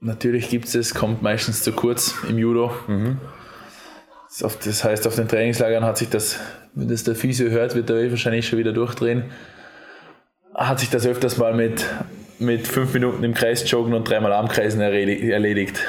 [0.00, 2.72] Natürlich gibt es das, kommt meistens zu kurz im Judo.
[2.86, 3.18] Mhm.
[4.64, 6.38] Das heißt, auf den Trainingslagern hat sich das,
[6.74, 9.24] wenn das der Physio hört, wird er wahrscheinlich schon wieder durchdrehen.
[10.54, 11.84] Hat sich das öfters mal mit,
[12.38, 15.80] mit fünf Minuten im Kreis joggen und dreimal Armkreisen erledigt.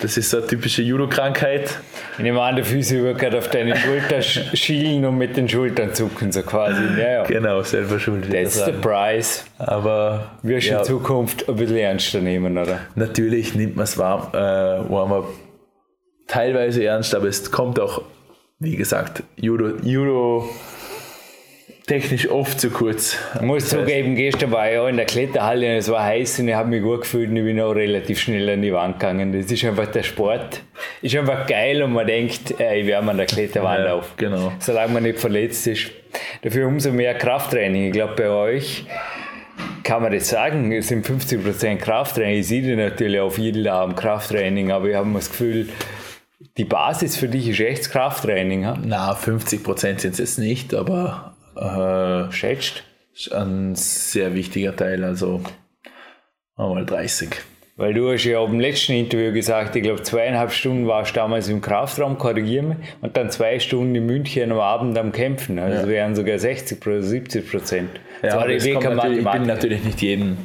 [0.00, 1.78] Das ist so eine typische Judo-Krankheit.
[2.16, 5.94] Ich nehme an, der Physio wird gerade auf deine Schulter schielen und mit den Schultern
[5.94, 6.82] zucken, so quasi.
[6.98, 7.22] Ja, ja.
[7.24, 8.30] Genau, selber schuld.
[8.30, 9.44] That's the price.
[9.58, 10.32] Aber.
[10.42, 12.80] Wirst du ja, in Zukunft ein bisschen ernster nehmen, oder?
[12.94, 15.24] Natürlich nimmt man es warm, äh, warm
[16.26, 18.02] teilweise ernst, aber es kommt auch,
[18.58, 20.48] wie gesagt, Judo, Judo
[21.86, 23.16] technisch oft zu kurz.
[23.34, 26.48] Ich muss zugeben, gestern war ich auch in der Kletterhalle und es war heiß und
[26.48, 29.32] ich habe mich gut gefühlt und ich bin auch relativ schnell an die Wand gegangen.
[29.32, 30.62] Das ist einfach der Sport.
[31.02, 34.16] Ist einfach geil und man denkt, äh, ich wärme an der Kletterwand ja, auf.
[34.16, 34.52] Genau.
[34.58, 35.90] Solange man nicht verletzt ist.
[36.42, 37.86] Dafür umso mehr Krafttraining.
[37.86, 38.86] Ich glaube, bei euch
[39.82, 42.40] kann man das sagen, es sind 50% Krafttraining.
[42.40, 45.68] Ich sehe natürlich auf jeden Abend Krafttraining, aber ich habe das Gefühl,
[46.56, 48.78] die Basis für dich ist echt Krafttraining, ha?
[48.82, 52.84] Na, 50% sind es jetzt nicht, aber äh, schätzt?
[53.32, 55.40] Ein sehr wichtiger Teil, also
[56.56, 57.30] einmal 30.
[57.76, 61.48] Weil du hast ja im letzten Interview gesagt, ich glaube zweieinhalb Stunden warst du damals
[61.48, 65.58] im Kraftraum, korrigiere mich, und dann zwei Stunden in München am Abend am Kämpfen.
[65.58, 65.88] Also ja.
[65.88, 67.90] wären sogar 60 oder 70 Prozent.
[68.22, 70.36] Ja, ich bin natürlich nicht jeden,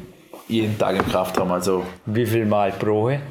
[0.48, 1.52] jeden Tag im Kraftraum.
[1.52, 3.22] Also Wie viel Mal pro Woche?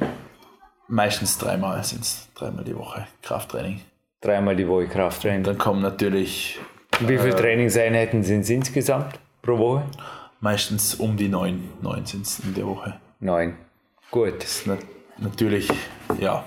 [0.87, 3.81] Meistens dreimal sind es, dreimal die Woche Krafttraining.
[4.21, 5.43] Dreimal die Woche Krafttraining.
[5.43, 6.57] Dann kommen natürlich.
[6.99, 9.83] Wie viele äh, Trainingseinheiten sind es insgesamt pro Woche?
[10.41, 12.95] Meistens um die neun, neun sind es in der Woche.
[13.19, 13.55] Neun.
[14.11, 14.41] Gut.
[14.41, 14.77] Das ist na
[15.17, 15.67] natürlich,
[16.19, 16.45] ja,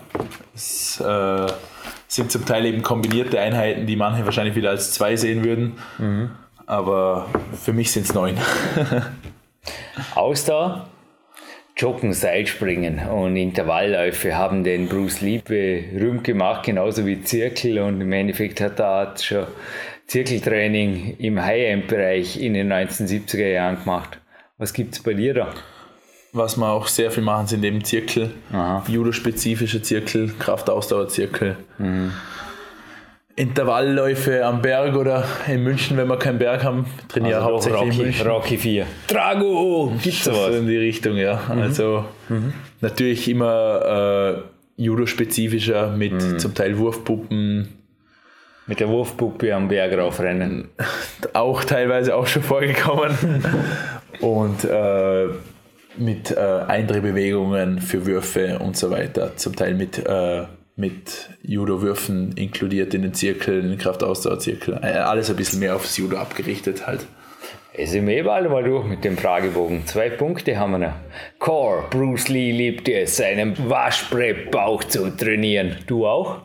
[0.55, 1.47] es äh,
[2.09, 5.79] sind zum Teil eben kombinierte Einheiten, die manche wahrscheinlich wieder als zwei sehen würden.
[5.99, 6.31] Mhm.
[6.67, 7.29] Aber
[7.63, 8.37] für mich sind es neun.
[10.15, 10.89] Ausdauer?
[11.77, 17.79] Joggen, Seilspringen und Intervallläufe haben den Bruce Lee berühmt gemacht, genauso wie Zirkel.
[17.79, 19.47] Und im Endeffekt hat er schon
[20.07, 24.19] Zirkeltraining im High-End-Bereich in den 1970er Jahren gemacht.
[24.59, 25.55] Was gibt es bei dir da?
[26.33, 28.31] was wir auch sehr viel machen, sind eben Zirkel,
[28.89, 31.57] Judo-spezifische Zirkel, Kraftausdauerzirkel.
[31.79, 32.13] Mhm.
[33.35, 37.89] Intervallläufe am Berg oder in München, wenn wir keinen Berg haben, trainiere Also hauptsächlich in
[37.89, 38.27] Rocky, München.
[38.27, 38.87] Rocky 4.
[39.09, 39.93] Drago!
[40.03, 40.55] Gibt's So sowas?
[40.57, 41.41] in die Richtung, ja.
[41.49, 42.05] Also
[42.81, 44.45] natürlich immer
[44.77, 47.69] äh, Judo-spezifischer mit zum Teil Wurfpuppen,
[48.67, 50.69] Mit der Wurfpuppe am Berg raufrennen.
[51.33, 53.45] auch teilweise auch schon vorgekommen.
[54.21, 55.27] und äh,
[55.97, 59.37] mit äh, Eindrehbewegungen für Würfe und so weiter.
[59.37, 60.45] Zum Teil mit, äh,
[60.77, 64.81] mit Judo-Würfen inkludiert in den Zirkel, in den Kraftausdauerzirkel.
[64.83, 67.07] Äh, Alles ein bisschen mehr aufs Judo abgerichtet halt.
[67.75, 69.87] Es sind wir alle mal durch mit dem Fragebogen.
[69.87, 70.93] Zwei Punkte haben wir noch.
[71.39, 75.79] Core, Bruce Lee liebt es, seinen Waschbrettbauch zu trainieren.
[75.87, 76.43] Du auch?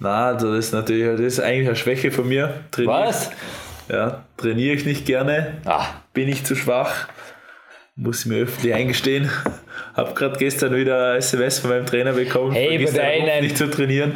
[0.00, 2.54] Na, also das ist natürlich das ist eigentlich eine Schwäche von mir.
[2.70, 3.30] Trainier- Was?
[3.88, 5.54] Ja, trainiere ich nicht gerne.
[5.64, 7.08] Ah, bin ich zu schwach.
[7.96, 9.28] Muss ich mir öffentlich eingestehen.
[9.94, 12.52] Hab gerade gestern wieder ein SMS von meinem Trainer bekommen.
[12.52, 14.14] Hey, bei deinen nicht zu trainieren.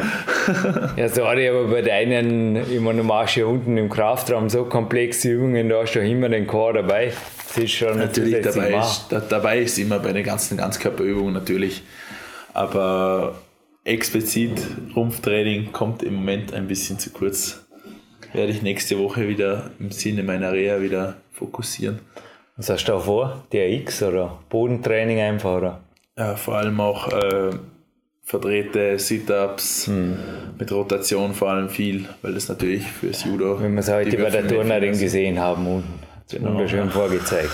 [0.96, 5.30] ja sorry, aber bei deinen, ich meine, du machst ja unten im Kraftraum so komplexe
[5.30, 7.12] Übungen, da hast du immer den Core dabei.
[7.48, 11.82] Das ist schon Natürlich, dabei ist, da, dabei ist immer bei den ganzen Ganzkörperübungen natürlich.
[12.54, 13.34] Aber
[13.84, 14.52] explizit
[14.94, 17.66] Rumpftraining kommt im Moment ein bisschen zu kurz.
[18.32, 22.00] Werde ich nächste Woche wieder im Sinne meiner Reha wieder fokussieren.
[22.56, 23.44] Was hast du da vor?
[23.52, 25.56] DRX oder Bodentraining einfach?
[25.56, 25.80] Oder?
[26.16, 27.50] Ja, vor allem auch äh,
[28.22, 29.90] verdrehte Sit-Ups
[30.58, 33.60] mit Rotation vor allem viel, weil das natürlich fürs Judo.
[33.60, 35.98] Wenn wir es heute bei der Turnerin gesehen haben, unten.
[36.30, 36.50] Genau.
[36.50, 37.50] Wunderschön vorgezeigt.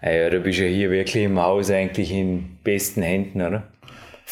[0.00, 3.71] Ah ja, du bist ja hier wirklich im Haus eigentlich in besten Händen, oder?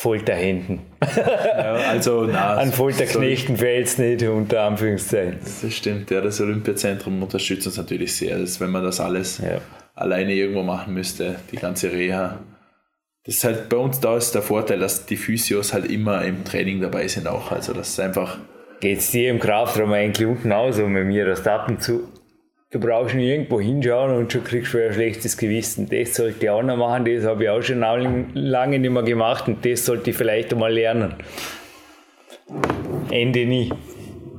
[0.00, 0.80] Folterhänden.
[1.14, 5.36] Ja, also, na, An Folterknechten fällt es nicht, unter Anführungszeichen.
[5.42, 8.38] Das stimmt, ja, das Olympiazentrum unterstützt uns natürlich sehr.
[8.38, 9.60] Das, wenn man das alles Ja.
[9.94, 12.38] alleine irgendwo machen müsste, die ganze Reha.
[13.26, 16.46] Das ist halt bei uns da ist der Vorteil, dass die Physios halt immer im
[16.46, 17.52] Training dabei sind auch.
[17.52, 18.38] Also das ist einfach,
[18.80, 22.08] Geht's dir im Kraftraum eigentlich unten aus, und mit mir das und zu?
[22.72, 25.88] Du brauchst nicht irgendwo hinschauen und schon kriegst du ein schlechtes Gewissen.
[25.88, 29.02] Das sollte ich auch noch machen, das habe ich auch schon lang- lange nicht mehr
[29.02, 31.14] gemacht und das sollte ich vielleicht einmal lernen.
[33.10, 33.72] Ende nie.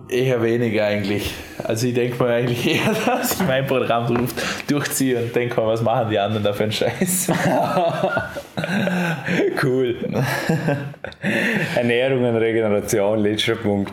[0.10, 1.34] eher weniger eigentlich.
[1.63, 4.32] Also ich denke mir eigentlich eher, dass ich mein Programm durch-
[4.67, 7.32] durchziehe und denke mal, was machen die anderen da für einen Scheiß.
[9.63, 9.96] Cool.
[11.76, 13.91] Ernährung und Regeneration, letzter Punkt.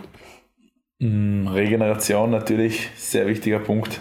[1.01, 4.01] Regeneration natürlich, sehr wichtiger Punkt.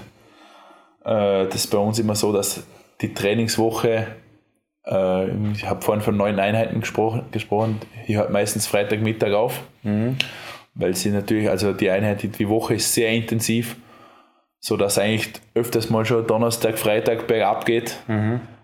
[1.08, 2.63] Äh, Das ist bei uns immer so, dass
[3.02, 4.08] die Trainingswoche,
[4.86, 9.62] äh, ich habe vorhin von neun Einheiten gesprochen, gesprochen die hört meistens Freitagmittag auf,
[10.76, 13.76] weil sie natürlich, also die Einheit, die- die Woche ist sehr intensiv,
[14.60, 17.98] sodass eigentlich öfters mal schon Donnerstag, Freitag bergab geht,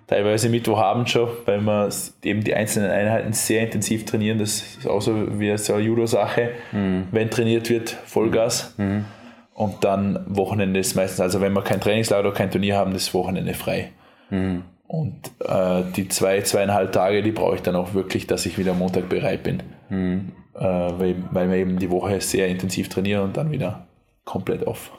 [0.07, 1.89] teilweise Mittwochabend schon, weil wir
[2.23, 4.37] eben die einzelnen Einheiten sehr intensiv trainieren.
[4.39, 6.49] Das ist auch so wie so eine Judo-Sache.
[7.11, 8.75] Wenn trainiert wird, Vollgas.
[9.53, 13.13] Und dann Wochenende ist meistens, also wenn wir kein Trainingslager oder kein Turnier haben, ist
[13.13, 13.91] Wochenende frei.
[14.87, 18.73] Und äh, die zwei, zweieinhalb Tage, die brauche ich dann auch wirklich, dass ich wieder
[18.73, 19.61] Montag bereit bin.
[20.55, 23.87] Äh, weil, weil wir eben die Woche sehr intensiv trainieren und dann wieder
[24.23, 24.91] komplett off.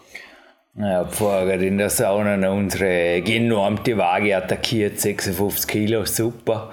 [0.76, 6.70] Ja, vorher in der Sauna noch unsere genormte Waage attackiert, 56 Kilo, super.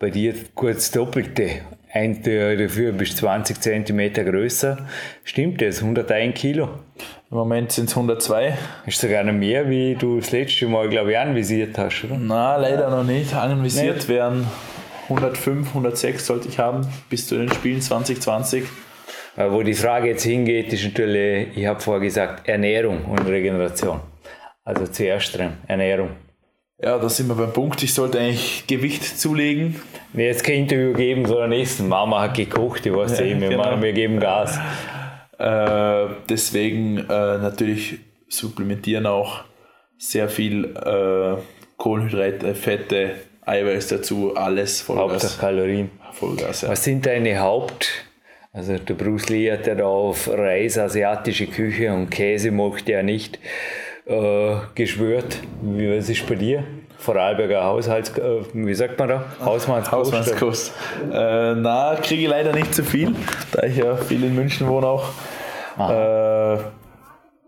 [0.00, 1.60] Bei dir kurz doppelte.
[1.94, 4.78] Ein dafür bist du 20 cm größer.
[5.22, 5.80] Stimmt das?
[5.80, 6.68] 101 Kilo?
[7.30, 8.58] Im Moment sind es 102.
[8.84, 12.16] Ist sogar noch mehr, wie du das letzte Mal, glaube ich, anvisiert hast, oder?
[12.18, 13.32] Na, leider noch nicht.
[13.32, 14.08] Anvisiert Nicht?
[14.08, 14.44] wären
[15.04, 18.64] 105, 106 sollte ich haben bis zu den Spielen 2020.
[19.36, 24.00] Aber wo die Frage jetzt hingeht, ist natürlich, ich habe vorher gesagt, Ernährung und Regeneration.
[24.64, 26.10] Also zuerst dran, Ernährung.
[26.82, 27.82] Ja, da sind wir beim Punkt.
[27.82, 29.80] Ich sollte eigentlich Gewicht zulegen.
[30.12, 31.88] Nee, jetzt kein Interview geben, sondern nächsten.
[31.88, 33.62] Mama hat gekocht, ich weiß Ja, eh, wir, genau.
[33.62, 34.58] machen, wir geben Gas.
[35.38, 39.44] Äh, deswegen äh, natürlich supplementieren auch
[39.98, 41.40] sehr viel äh,
[41.76, 43.12] Kohlenhydrate, Fette,
[43.46, 45.38] Eiweiß dazu, alles Hauptsache Vollgas.
[45.38, 45.90] Kalorien.
[46.12, 46.70] Vollgas ja.
[46.70, 47.88] Was sind deine Haupt...
[48.56, 53.02] Also der Bruce Lee hat ja da auf Reis, asiatische Küche und Käse mochte er
[53.02, 53.40] nicht
[54.06, 55.38] äh, geschwört.
[55.62, 56.64] Wie, was ist bei dir?
[56.98, 58.16] Vorarlberger Haushalts...
[58.18, 59.24] Äh, wie sagt man da?
[59.44, 60.12] Hausmannskost?
[60.12, 60.72] Hausmannskost.
[61.12, 63.14] Äh, na, kriege ich leider nicht so viel,
[63.52, 65.10] da ich ja viel in München wohne auch.
[65.78, 66.58] Äh,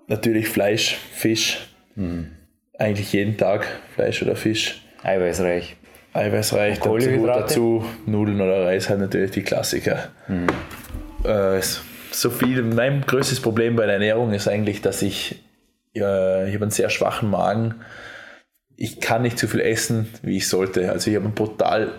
[0.09, 1.69] natürlich Fleisch, Fisch.
[1.95, 2.33] Mhm.
[2.79, 4.83] Eigentlich jeden Tag Fleisch oder Fisch.
[5.03, 5.77] Eiweißreich.
[6.13, 10.09] Eiweißreich, dazu, dazu Nudeln oder Reis halt natürlich die Klassiker.
[10.29, 10.47] Mhm.
[11.25, 11.61] Äh,
[12.11, 15.43] so viel, mein größtes Problem bei der Ernährung ist eigentlich, dass ich,
[15.97, 17.77] ich habe einen sehr schwachen Magen.
[18.77, 20.91] ich kann nicht so viel essen, wie ich sollte.
[20.93, 21.93] Also ich habe einen brutal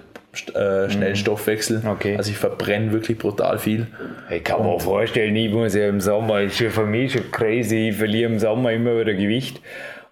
[0.53, 1.81] äh, schnellen Stoffwechsel.
[1.85, 2.15] Okay.
[2.15, 3.87] Also ich verbrenne wirklich brutal viel.
[4.29, 7.31] Ich kann mir auch vorstellen, ich muss ja im Sommer, ist ja für mich schon
[7.31, 9.61] crazy, ich verliere im Sommer immer wieder Gewicht.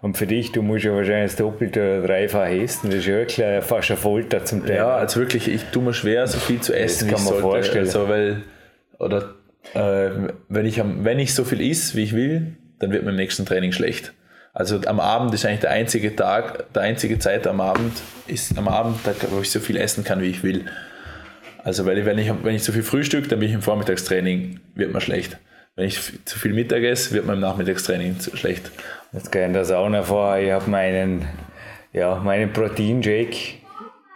[0.02, 2.90] Und für dich, du musst ja wahrscheinlich das Doppelte oder Dreifach essen.
[2.90, 4.76] Das ist ja wirklich fast eine Folter zum Teil.
[4.76, 7.40] Ja, also wirklich, ich tue mir schwer, so viel zu essen, kann wie ich man
[7.40, 7.86] vorstellen.
[7.86, 8.42] Also, weil,
[8.98, 9.34] oder
[9.74, 10.10] äh,
[10.48, 13.46] wenn, ich wenn ich so viel isst, wie ich will, dann wird mir im nächsten
[13.46, 14.12] Training schlecht.
[14.52, 17.92] Also am Abend ist eigentlich der einzige Tag, der einzige Zeit am Abend
[18.26, 20.64] ist am Abend, da, wo ich so viel essen kann, wie ich will.
[21.62, 24.60] Also weil ich, wenn, ich, wenn ich zu viel Frühstück, dann bin ich im Vormittagstraining,
[24.74, 25.36] wird mir schlecht.
[25.74, 28.70] Wenn ich zu viel Mittag esse, wird mir im Nachmittagstraining zu- schlecht.
[29.12, 30.38] Jetzt kann ich das auch noch vor.
[30.38, 31.26] Ich habe meinen,
[31.92, 33.58] ja, meinen Protein-Shake,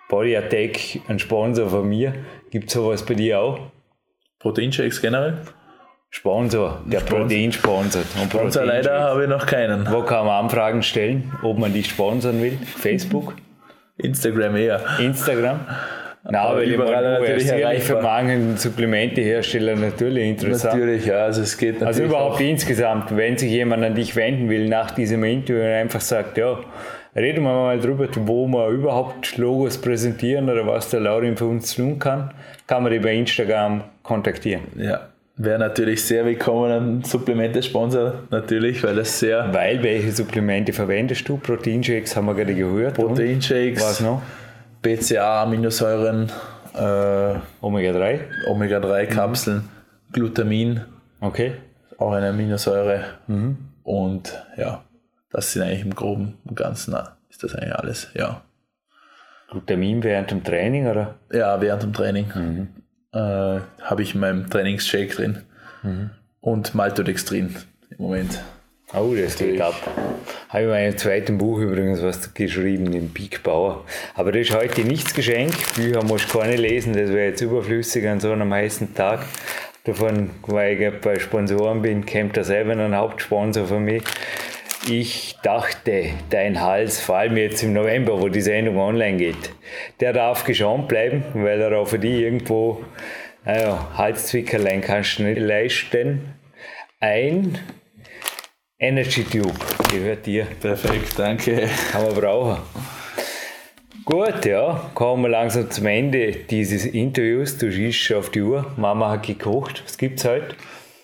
[0.08, 2.14] Body Attack, ein Sponsor von mir.
[2.50, 3.58] Gibt es sowas bei dir auch?
[4.38, 5.36] Proteinshakes generell?
[6.12, 7.18] Sponsor, der Sponsor.
[7.20, 8.06] Protein sponsert.
[8.20, 9.86] Und Sponsor leider habe ich noch keinen.
[9.90, 12.58] Wo kann man Anfragen stellen, ob man die sponsern will?
[12.76, 13.34] Facebook,
[13.96, 14.80] Instagram eher.
[14.98, 15.60] Instagram?
[16.24, 18.22] Na, Aber weil ich überall natürlich sicherlich für erreichbar.
[18.22, 20.74] manchen Supplementehersteller natürlich interessant.
[20.74, 22.40] Natürlich, ja, also es geht natürlich Also überhaupt auch.
[22.40, 26.58] insgesamt, wenn sich jemand an dich wenden will nach diesem Interview und einfach sagt, ja,
[27.16, 31.74] reden wir mal drüber, wo wir überhaupt Logos präsentieren oder was der Laurin für uns
[31.74, 32.34] tun kann,
[32.66, 34.62] kann man die bei Instagram kontaktieren.
[34.76, 35.08] Ja,
[35.42, 41.38] wäre natürlich sehr willkommen, ein Supplemente-Sponsor, natürlich, weil das sehr Weil, welche Supplemente verwendest du?
[41.38, 42.94] Proteinshakes haben wir gerade gehört.
[42.94, 44.22] Proteinshakes, Was noch?
[44.82, 46.30] BCA, Aminosäuren,
[46.74, 48.20] äh, Omega-3?
[48.48, 49.68] Omega-3-Kapseln,
[50.12, 50.82] Glutamin,
[51.20, 51.52] Okay.
[51.98, 53.04] auch eine Aminosäure.
[53.82, 54.84] Und ja,
[55.30, 56.94] das sind eigentlich im Groben und Ganzen,
[57.30, 58.42] ist das eigentlich alles, ja.
[59.50, 61.14] Glutamin während dem Training, oder?
[61.32, 62.68] Ja, während dem Training
[63.12, 65.42] äh, habe ich in meinem Trainingsshake drin.
[66.40, 67.56] Und Maltodextrin
[67.90, 68.40] im Moment.
[68.92, 69.74] Oh, das geht ab.
[70.48, 73.84] Habe ich in meinem zweiten Buch übrigens was geschrieben, den Peak Bauer.
[74.14, 75.54] Aber das ist heute nichts Geschenk.
[75.76, 79.26] Bücher musst du keine lesen, das wäre jetzt überflüssig an so einem heißen Tag.
[79.84, 84.02] Davon, weil ich bei Sponsoren bin, kommt da selber ein Hauptsponsor von mir.
[84.88, 89.52] Ich dachte, dein Hals, vor allem jetzt im November, wo die Sendung online geht,
[90.00, 92.82] der darf geschont bleiben, weil er auch für die irgendwo,
[93.44, 96.34] naja, Halszwickerlein kannst du nicht leisten.
[96.98, 97.58] Ein
[98.78, 99.52] Energy Tube
[99.92, 100.46] gehört dir.
[100.60, 101.68] Perfekt, danke.
[101.92, 102.62] Kann man brauchen.
[104.06, 107.58] Gut, ja, kommen wir langsam zum Ende dieses Interviews.
[107.58, 108.72] Du schießt auf die Uhr.
[108.76, 109.82] Mama hat gekocht.
[109.84, 110.56] Was gibt's heute?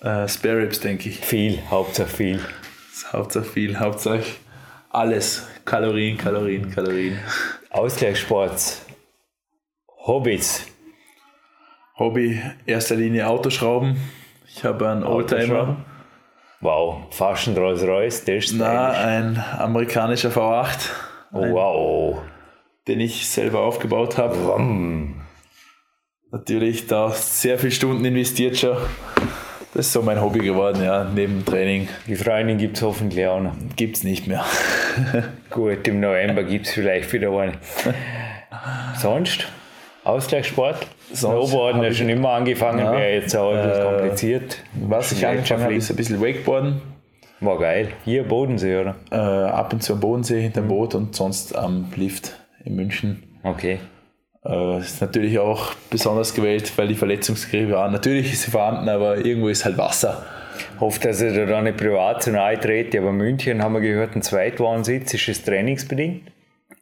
[0.02, 1.20] Äh, Spare Ribs, denke ich.
[1.20, 2.40] Viel, Hauptsache viel.
[2.96, 4.24] Ist Hauptsache viel, Hauptsache
[4.88, 5.46] alles.
[5.66, 7.18] Kalorien, Kalorien, Kalorien.
[7.68, 8.80] Ausgleichssport.
[10.06, 10.66] Hobbys.
[11.98, 13.98] Hobby, erster Linie Autoschrauben.
[14.48, 15.76] Ich habe einen Oldtimer.
[16.62, 20.88] Wow, fast ein Rolls Royce, der ist Na, ein amerikanischer V8,
[21.32, 22.22] Oh, wow.
[22.88, 25.14] den ich selber aufgebaut habe.
[26.30, 28.78] Natürlich da sehr viele Stunden investiert schon.
[29.76, 31.04] Das ist so mein Hobby geworden, ja.
[31.04, 33.52] Neben Training Die Freundin gibt's hoffentlich auch noch.
[33.76, 34.42] gibt es nicht mehr.
[35.50, 37.52] Gut, im November gibt's vielleicht wieder eine.
[38.98, 39.46] Sonst?
[40.04, 40.86] Ausgleichssport?
[41.14, 42.92] Snowboarden ich- schon immer angefangen, Ja.
[42.92, 44.58] wäre jetzt auch etwas Äh, kompliziert.
[44.88, 46.80] Was ich angefangen habe, ist ein bisschen Wakeboarden.
[47.40, 47.88] War geil.
[48.06, 48.94] Hier Bodensee, oder?
[49.10, 52.32] Äh, ab und zu am Bodensee hinterm Boot und sonst am Lift
[52.64, 53.24] in München.
[53.42, 53.78] Okay.
[54.48, 57.92] Äh, ist natürlich auch besonders gewählt, weil die Verletzungsgeräte waren.
[57.92, 60.24] Natürlich ist sie vorhanden, aber irgendwo ist halt Wasser.
[60.80, 64.22] Hoffe, dass ich da nicht privat zu nahe trete, aber München haben wir gehört, ein
[64.22, 65.12] Zweitwohnsitz.
[65.14, 66.30] Ist es trainingsbedingt?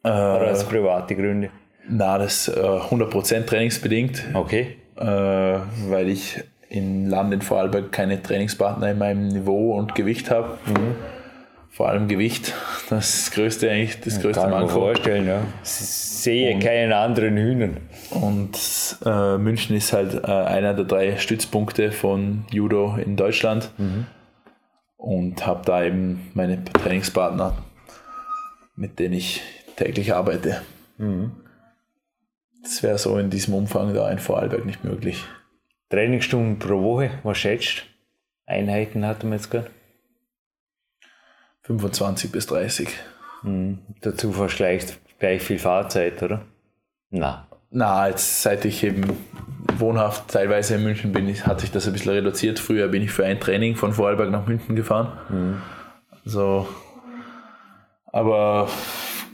[0.03, 1.51] Oder aus private Gründe?
[1.89, 4.77] Na, das ist äh, 100% trainingsbedingt, Okay.
[4.97, 10.59] äh, weil ich in Land in Vorarlberg keine Trainingspartner in meinem Niveau und Gewicht habe.
[11.75, 12.55] Vor allem Gewicht,
[12.89, 14.75] das ist das größte eigentlich, das größte Kann ich mir Manko.
[14.81, 15.43] vorstellen, ja.
[15.63, 17.79] S- Sehe keinen anderen Hühnern.
[18.11, 18.57] Und
[19.05, 23.71] äh, München ist halt äh, einer der drei Stützpunkte von Judo in Deutschland.
[24.97, 27.57] Und habe da eben meine Trainingspartner,
[28.77, 29.43] mit denen ich
[29.77, 30.63] täglich arbeite.
[32.63, 35.25] Das wäre so in diesem Umfang da in Vorarlberg nicht möglich.
[35.91, 37.85] Trainingsstunden pro Woche, was schätzt?
[38.47, 39.71] Einheiten hatten wir jetzt gerade.
[41.65, 42.89] 25 bis 30.
[44.01, 44.85] Dazu fast gleich,
[45.43, 46.43] viel Fahrzeit, oder?
[47.11, 47.47] Na.
[47.71, 49.03] Na, jetzt seit ich eben
[49.79, 52.59] wohnhaft teilweise in München bin, hat sich das ein bisschen reduziert.
[52.59, 55.61] Früher bin ich für ein Training von Vorarlberg nach München gefahren.
[56.25, 56.69] So,
[58.13, 58.69] aber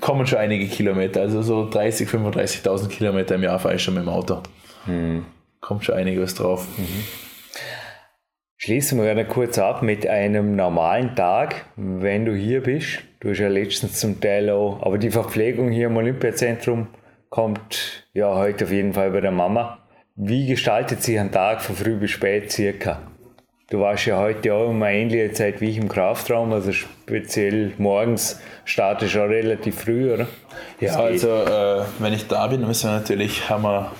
[0.00, 4.04] kommen schon einige Kilometer, also so 30, 35.000 Kilometer im Jahr fahre ich schon mit
[4.04, 4.42] dem Auto.
[5.60, 6.66] Kommt schon einiges drauf.
[8.62, 12.98] Schließen wir gerne kurz ab mit einem normalen Tag, wenn du hier bist.
[13.20, 16.88] Du hast ja letztens zum Teil auch, aber die Verpflegung hier im Olympiazentrum
[17.30, 19.78] kommt ja heute auf jeden Fall bei der Mama.
[20.14, 23.00] Wie gestaltet sich ein Tag von früh bis spät circa?
[23.70, 27.72] Du warst ja heute auch um eine ähnliche Zeit wie ich im Kraftraum, also speziell
[27.78, 30.26] morgens startest du auch relativ früh, oder?
[30.80, 33.90] Ja, also äh, wenn ich da bin, müssen wir natürlich, haben wir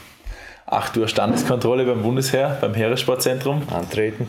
[0.66, 3.62] 8 Uhr Standeskontrolle beim Bundesheer, beim Heeressportzentrum.
[3.74, 4.28] Antreten.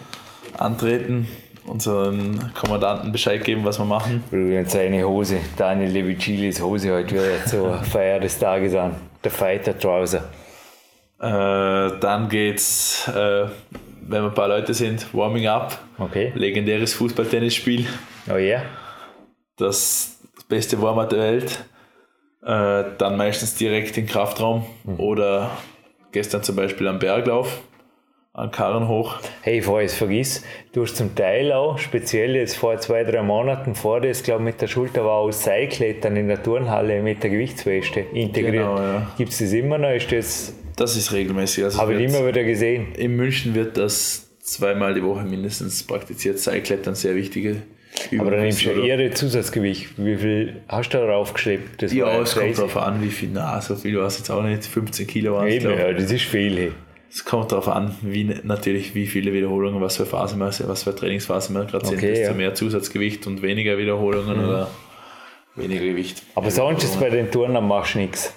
[0.58, 1.28] Antreten,
[1.66, 4.24] unseren Kommandanten Bescheid geben, was wir machen.
[4.32, 8.96] Übrigens seine Hose, Daniel Levicilis Hose heute wieder zur Feier des Tages an.
[9.24, 10.30] Der Fighter Trouser.
[11.20, 13.46] Äh, dann geht's, äh,
[14.02, 15.78] wenn wir ein paar Leute sind, Warming Up.
[16.00, 16.32] Okay.
[16.36, 17.86] Legendäres Fußball-Tennisspiel.
[18.32, 18.64] Oh ja?
[19.58, 21.66] Das beste Warm-up der Welt.
[22.44, 24.66] Äh, dann meistens direkt in den Kraftraum
[24.98, 25.52] oder
[26.12, 27.62] gestern zum Beispiel am Berglauf,
[28.34, 29.20] an Karren hoch.
[29.42, 33.76] Hey, ich es vergiss, du hast zum Teil auch, speziell jetzt vor zwei, drei Monaten
[33.76, 38.00] vor das, glaube mit der Schulter war aus Seilklettern in der Turnhalle mit der Gewichtsweste
[38.14, 38.54] integriert.
[38.54, 39.12] Genau, ja.
[39.18, 39.90] Gibt es das immer noch?
[39.90, 41.66] Ist das, Das ist regelmäßig.
[41.66, 42.94] Also habe ich immer wieder gesehen.
[42.96, 46.40] in München wird das zweimal die Woche mindestens praktiziert.
[46.40, 47.64] Seilklettern, sehr wichtige
[48.12, 48.28] Übung.
[48.28, 49.90] Aber dann nimmst du ja eher Zusatzgewicht.
[49.98, 51.82] Wie viel hast du da draufgeschleppt?
[51.82, 53.30] Das Ja, es kommt darauf an, wie viel.
[53.34, 54.64] Na, so viel war es jetzt auch nicht.
[54.64, 56.58] 15 Kilo waren es, Eben, ja, das ist viel.
[56.58, 56.72] Hey.
[57.14, 60.96] Es kommt darauf an, wie natürlich wie viele Wiederholungen, was für Phase man, was für
[60.96, 61.98] Trainingsphase man gerade sind.
[61.98, 62.32] Okay, Desto ja.
[62.32, 62.38] Mhm.
[62.38, 64.70] mehr Zusatzgewicht und weniger Wiederholungen oder
[65.56, 66.24] weniger Gewicht.
[66.36, 68.34] Aber sonst ist bei den Turnern machst du nichts.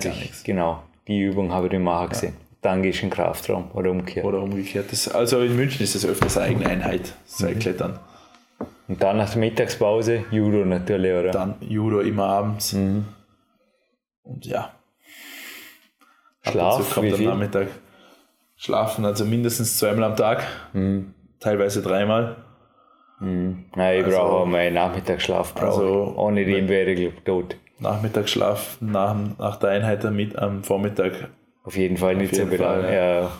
[0.00, 0.18] Sich.
[0.18, 0.44] nichts.
[0.44, 0.82] Genau.
[1.06, 2.34] Die Übung habe ich immer gesehen.
[2.62, 4.24] Dann gehst du in den Kraftraum oder umgekehrt.
[4.24, 4.90] Oder umgekehrt.
[4.90, 7.98] Das, also in München ist das öfters eine eigene Einheit, Seilklettern.
[8.88, 11.30] Und dann nach der Mittagspause Judo natürlich, oder?
[11.32, 12.72] Dann Judo immer abends.
[12.72, 13.04] Mhm.
[14.22, 14.72] Und ja,
[16.50, 17.24] Schlaf, kommt am?
[17.24, 17.68] Nachmittag
[18.56, 21.12] Schlafen, also mindestens zweimal am Tag, Mhm.
[21.40, 22.36] teilweise dreimal.
[23.20, 25.54] Nein, ich Also- brauche auch meinen Nachmittagsschlaf.
[25.54, 26.14] Brauche Also-.
[26.16, 27.56] Ohne den wäre ich tot.
[27.78, 31.28] Nachmittagsschlaf nach, nach der Einheit am, Mit- am Vormittag.
[31.64, 32.82] Auf jeden Fall nicht so belangen.
[32.84, 33.30] Fall, Ja.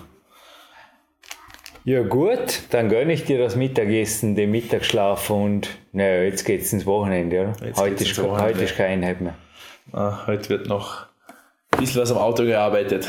[1.85, 6.73] ja gut, dann gönne ich dir das Mittagessen, den Mittagsschlaf und naja, jetzt geht es
[6.73, 7.67] ins Wochenende, oder?
[7.67, 8.45] Jetzt Heute geht's ist, ins Wochenende.
[8.55, 9.35] heute ist keine Einheit mehr.
[9.93, 11.07] Ah, heute wird noch
[11.75, 13.09] ein bisschen was am Auto gearbeitet.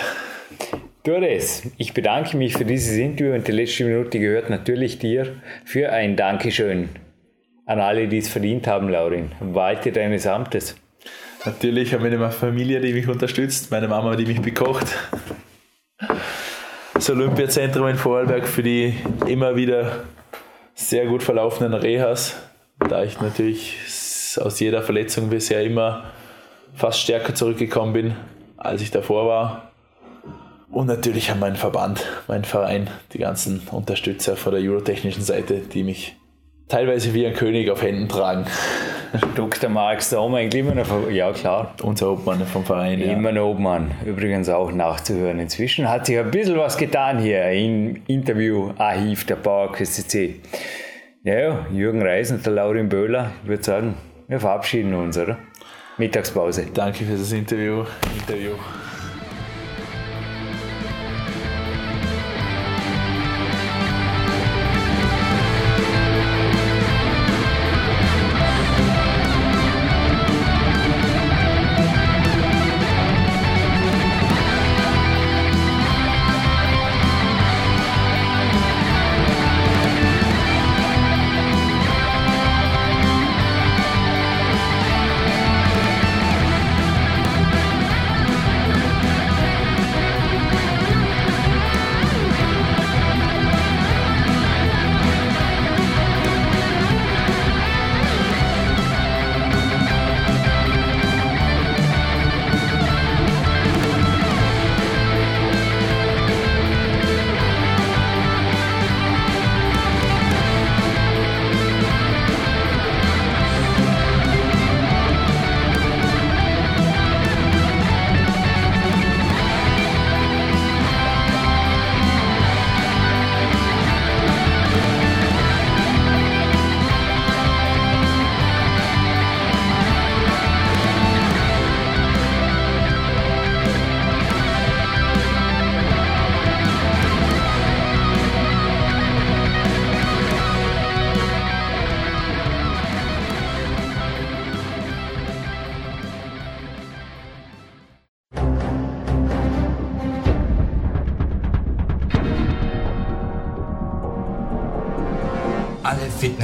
[1.04, 1.64] Das.
[1.78, 6.16] Ich bedanke mich für dieses Interview und die letzte Minute gehört natürlich dir für ein
[6.16, 6.90] Dankeschön
[7.68, 9.32] an alle, die es verdient haben, Laurin.
[9.40, 10.76] Walte deines Amtes.
[11.46, 14.88] Natürlich habe ich eine Familie, die mich unterstützt, meine Mama, die mich bekocht.
[16.96, 18.96] Das Olympiazentrum in Vorarlberg für die
[19.28, 20.06] immer wieder
[20.74, 22.36] sehr gut verlaufenden Rehas,
[22.80, 23.78] da ich natürlich
[24.38, 26.06] aus jeder Verletzung bisher immer
[26.74, 28.16] fast stärker zurückgekommen bin,
[28.66, 29.72] als ich davor war.
[30.72, 35.84] Und natürlich an meinen Verband, meinen Verein, die ganzen Unterstützer von der eurotechnischen Seite, die
[35.84, 36.18] mich
[36.68, 38.46] teilweise wie ein König auf Händen tragen.
[39.36, 39.70] Dr.
[39.70, 43.00] Mark Sommer, eigentlich immer noch, ja klar, Unser Obmann vom Verein.
[43.00, 43.14] Ja.
[43.14, 43.92] immer noch Obmann.
[44.06, 45.40] Übrigens auch nachzuhören.
[45.40, 50.36] Inzwischen hat sich ein bisschen was getan hier im Interview-Archiv der PowerQuest CC.
[51.24, 53.96] Ja, ja, Jürgen Reis und der Laurin Böhler, ich würde sagen,
[54.28, 55.38] wir verabschieden uns, oder?
[55.98, 56.68] Mittagspause.
[56.74, 57.86] Danke für das Interview.
[58.20, 58.56] Interview.